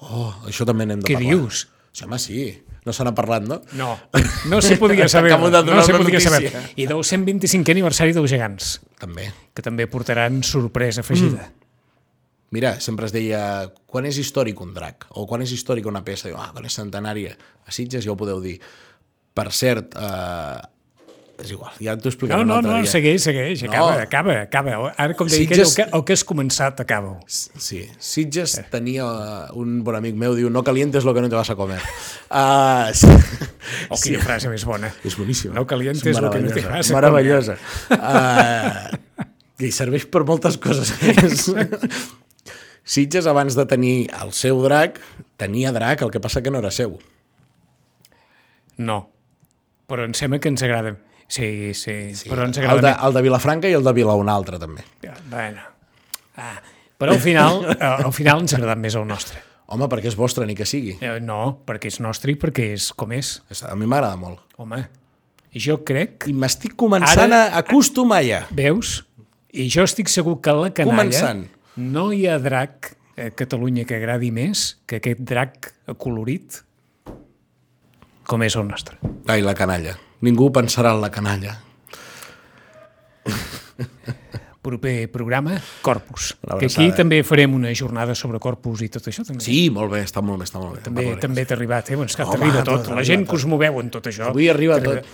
Oh, 0.00 0.32
això 0.48 0.64
també 0.68 0.86
n'hem 0.88 1.00
de 1.02 1.08
Què 1.10 1.16
parlar. 1.18 1.34
dius? 1.36 1.66
Sí, 1.92 2.04
home, 2.04 2.18
sí. 2.22 2.62
No 2.86 2.92
se 2.96 3.04
n'ha 3.04 3.12
parlat, 3.14 3.44
no? 3.44 3.60
No, 3.76 3.98
no 4.48 4.60
se 4.62 4.76
podia 4.80 5.08
saber. 5.12 5.32
No 5.38 5.82
se 5.82 5.92
una 5.92 5.98
podia 6.04 6.20
saber. 6.20 6.52
notícia. 6.52 6.70
I 6.76 6.86
del 6.86 7.02
125è 7.04 7.74
aniversari 7.74 8.14
dels 8.16 8.30
gegants, 8.30 8.80
També. 8.98 9.26
que 9.52 9.62
també 9.62 9.86
portaran 9.90 10.42
sorpresa 10.46 11.02
afegida. 11.04 11.50
Mira, 12.50 12.80
sempre 12.80 13.06
es 13.06 13.12
deia, 13.14 13.70
quan 13.86 14.06
és 14.08 14.16
històric 14.18 14.58
un 14.60 14.72
drac? 14.74 15.04
O 15.14 15.26
quan 15.30 15.42
és 15.44 15.52
històric 15.54 15.86
una 15.86 16.02
peça? 16.02 16.26
Diu, 16.30 16.38
ah, 16.40 16.48
quan 16.54 16.64
és 16.66 16.74
centenària. 16.74 17.36
A 17.66 17.70
Sitges 17.70 18.02
ja 18.06 18.10
ho 18.10 18.16
podeu 18.18 18.40
dir. 18.42 18.56
Per 19.34 19.52
cert, 19.54 19.94
eh, 19.94 20.56
és 21.40 21.50
igual, 21.54 21.72
ja 21.80 21.94
t'ho 21.96 22.10
explicaré 22.10 22.44
No, 22.44 22.60
no, 22.60 22.62
no, 22.62 22.76
dia. 22.82 22.90
segueix, 22.90 23.22
segueix, 23.24 23.62
No. 23.64 23.70
acaba, 23.72 24.02
acaba, 24.02 24.34
acaba. 24.42 24.92
Ara, 24.96 25.14
com 25.16 25.26
deia 25.26 25.40
Sitges- 25.46 25.72
aquell, 25.72 25.86
el 25.86 25.90
que, 25.90 25.96
el 25.98 26.04
que 26.04 26.12
has 26.18 26.24
començat, 26.28 26.80
acaba. 26.84 27.14
Sí, 27.26 27.82
Sitges 27.98 28.58
tenia 28.70 29.06
uh, 29.06 29.58
un 29.58 29.82
bon 29.84 29.96
amic 29.96 30.14
meu, 30.20 30.34
diu, 30.36 30.50
no 30.50 30.62
calientes 30.66 31.04
lo 31.04 31.14
que 31.14 31.20
no 31.24 31.28
te 31.32 31.36
vas 31.36 31.50
a 31.50 31.56
comer. 31.56 31.80
Uh, 32.30 32.92
sí. 32.94 33.08
Oh, 33.90 33.96
quina 33.98 34.20
frase 34.22 34.46
més 34.52 34.62
bona. 34.64 34.86
És 35.02 35.16
boníssima. 35.18 35.50
No 35.56 35.64
calientes 35.66 36.20
lo 36.22 36.30
que 36.30 36.38
no 36.44 36.52
te 36.54 36.60
vas 36.62 36.90
a 36.90 36.94
Meravellosa. 36.94 37.56
Uh, 37.90 38.98
I 39.66 39.72
serveix 39.74 40.06
per 40.06 40.22
moltes 40.28 40.54
coses. 40.62 40.92
Sitges, 42.84 43.26
abans 43.26 43.54
de 43.58 43.66
tenir 43.66 43.96
el 44.22 44.30
seu 44.32 44.62
drac, 44.62 45.00
tenia 45.42 45.72
drac, 45.74 46.02
el 46.06 46.10
que 46.14 46.20
passa 46.22 46.40
que 46.42 46.50
no 46.54 46.58
era 46.62 46.70
seu. 46.70 47.00
No, 48.78 49.10
però 49.90 50.06
em 50.06 50.14
sembla 50.16 50.38
que 50.40 50.48
ens 50.54 50.62
agrada. 50.62 50.94
Sí, 51.30 51.74
sí, 51.78 51.94
sí 52.18 52.26
però 52.30 52.48
ens 52.48 52.58
El 52.58 52.80
de, 52.82 52.90
el 52.90 53.14
de 53.14 53.22
Vilafranca 53.22 53.70
i 53.70 53.74
el 53.78 53.84
de 53.86 53.92
Vila 53.94 54.16
un 54.18 54.28
altre, 54.32 54.58
també. 54.58 54.82
Bueno. 55.30 55.62
Ah, 56.36 56.56
però 56.98 57.14
al 57.14 57.20
final, 57.22 57.62
eh, 57.70 57.76
al 57.80 58.12
final 58.16 58.42
ens 58.42 58.54
agrada 58.58 58.74
més 58.80 58.96
el 58.98 59.06
nostre. 59.06 59.38
Home, 59.70 59.86
perquè 59.86 60.10
és 60.10 60.16
vostre, 60.18 60.42
ni 60.48 60.56
que 60.58 60.66
sigui. 60.66 60.96
Eh, 60.98 61.20
No, 61.22 61.60
perquè 61.66 61.86
és 61.92 62.00
nostre 62.02 62.32
i 62.34 62.38
perquè 62.40 62.72
és 62.74 62.88
com 62.98 63.12
és. 63.14 63.36
A 63.62 63.76
mi 63.78 63.86
m'agrada 63.86 64.18
molt. 64.18 64.42
Home, 64.58 64.82
jo 65.54 65.78
crec... 65.86 66.26
I 66.26 66.34
m'estic 66.34 66.74
començant 66.78 67.30
Ara- 67.30 67.44
a 67.54 67.62
acostumar 67.62 68.24
ja. 68.26 68.42
Veus? 68.50 69.04
I 69.54 69.68
jo 69.70 69.86
estic 69.86 70.10
segur 70.10 70.40
que 70.42 70.50
a 70.50 70.56
la 70.58 70.72
canalla 70.74 70.98
Començant. 71.06 71.46
no 71.78 72.08
hi 72.14 72.26
ha 72.26 72.38
drac 72.42 72.96
a 73.20 73.30
Catalunya 73.38 73.86
que 73.86 73.98
agradi 73.98 74.30
més 74.34 74.80
que 74.90 74.98
aquest 74.98 75.22
drac 75.26 75.72
colorit 75.98 76.62
com 78.26 78.42
és 78.46 78.54
el 78.58 78.66
nostre. 78.68 78.98
Ai, 79.30 79.42
la 79.42 79.54
canalla. 79.58 79.96
Ningú 80.20 80.50
pensarà 80.52 80.94
en 80.94 81.00
la 81.00 81.10
canalla. 81.10 81.58
proper 84.62 85.10
programa, 85.10 85.60
Corpus. 85.80 86.36
Que 86.58 86.66
aquí 86.66 86.84
abraçada. 86.84 86.96
també 86.96 87.22
farem 87.24 87.54
una 87.56 87.72
jornada 87.74 88.14
sobre 88.14 88.40
Corpus 88.42 88.82
i 88.84 88.90
tot 88.92 89.06
això. 89.08 89.24
També. 89.26 89.42
Sí, 89.44 89.70
molt 89.72 89.92
bé, 89.94 90.02
està 90.04 90.22
molt 90.24 90.42
bé, 90.42 90.48
està 90.48 90.60
molt 90.60 90.76
bé. 90.76 90.82
També, 90.84 91.06
també 91.22 91.46
t'ha 91.48 91.56
arribat, 91.56 91.90
eh? 91.90 91.98
Doncs 92.00 92.16
que 92.18 92.26
Home, 92.26 92.36
t'arriba 92.36 92.64
tot. 92.68 92.90
La 92.96 93.04
gent 93.06 93.26
que 93.28 93.38
us 93.38 93.46
moveu 93.48 93.80
en 93.80 93.92
tot 93.94 94.10
això. 94.10 94.28
Avui 94.28 94.50
arriba 94.52 94.80
tot. 94.84 95.06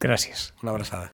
Gràcies. 0.00 0.52
Una 0.62 0.72
abraçada. 0.72 1.08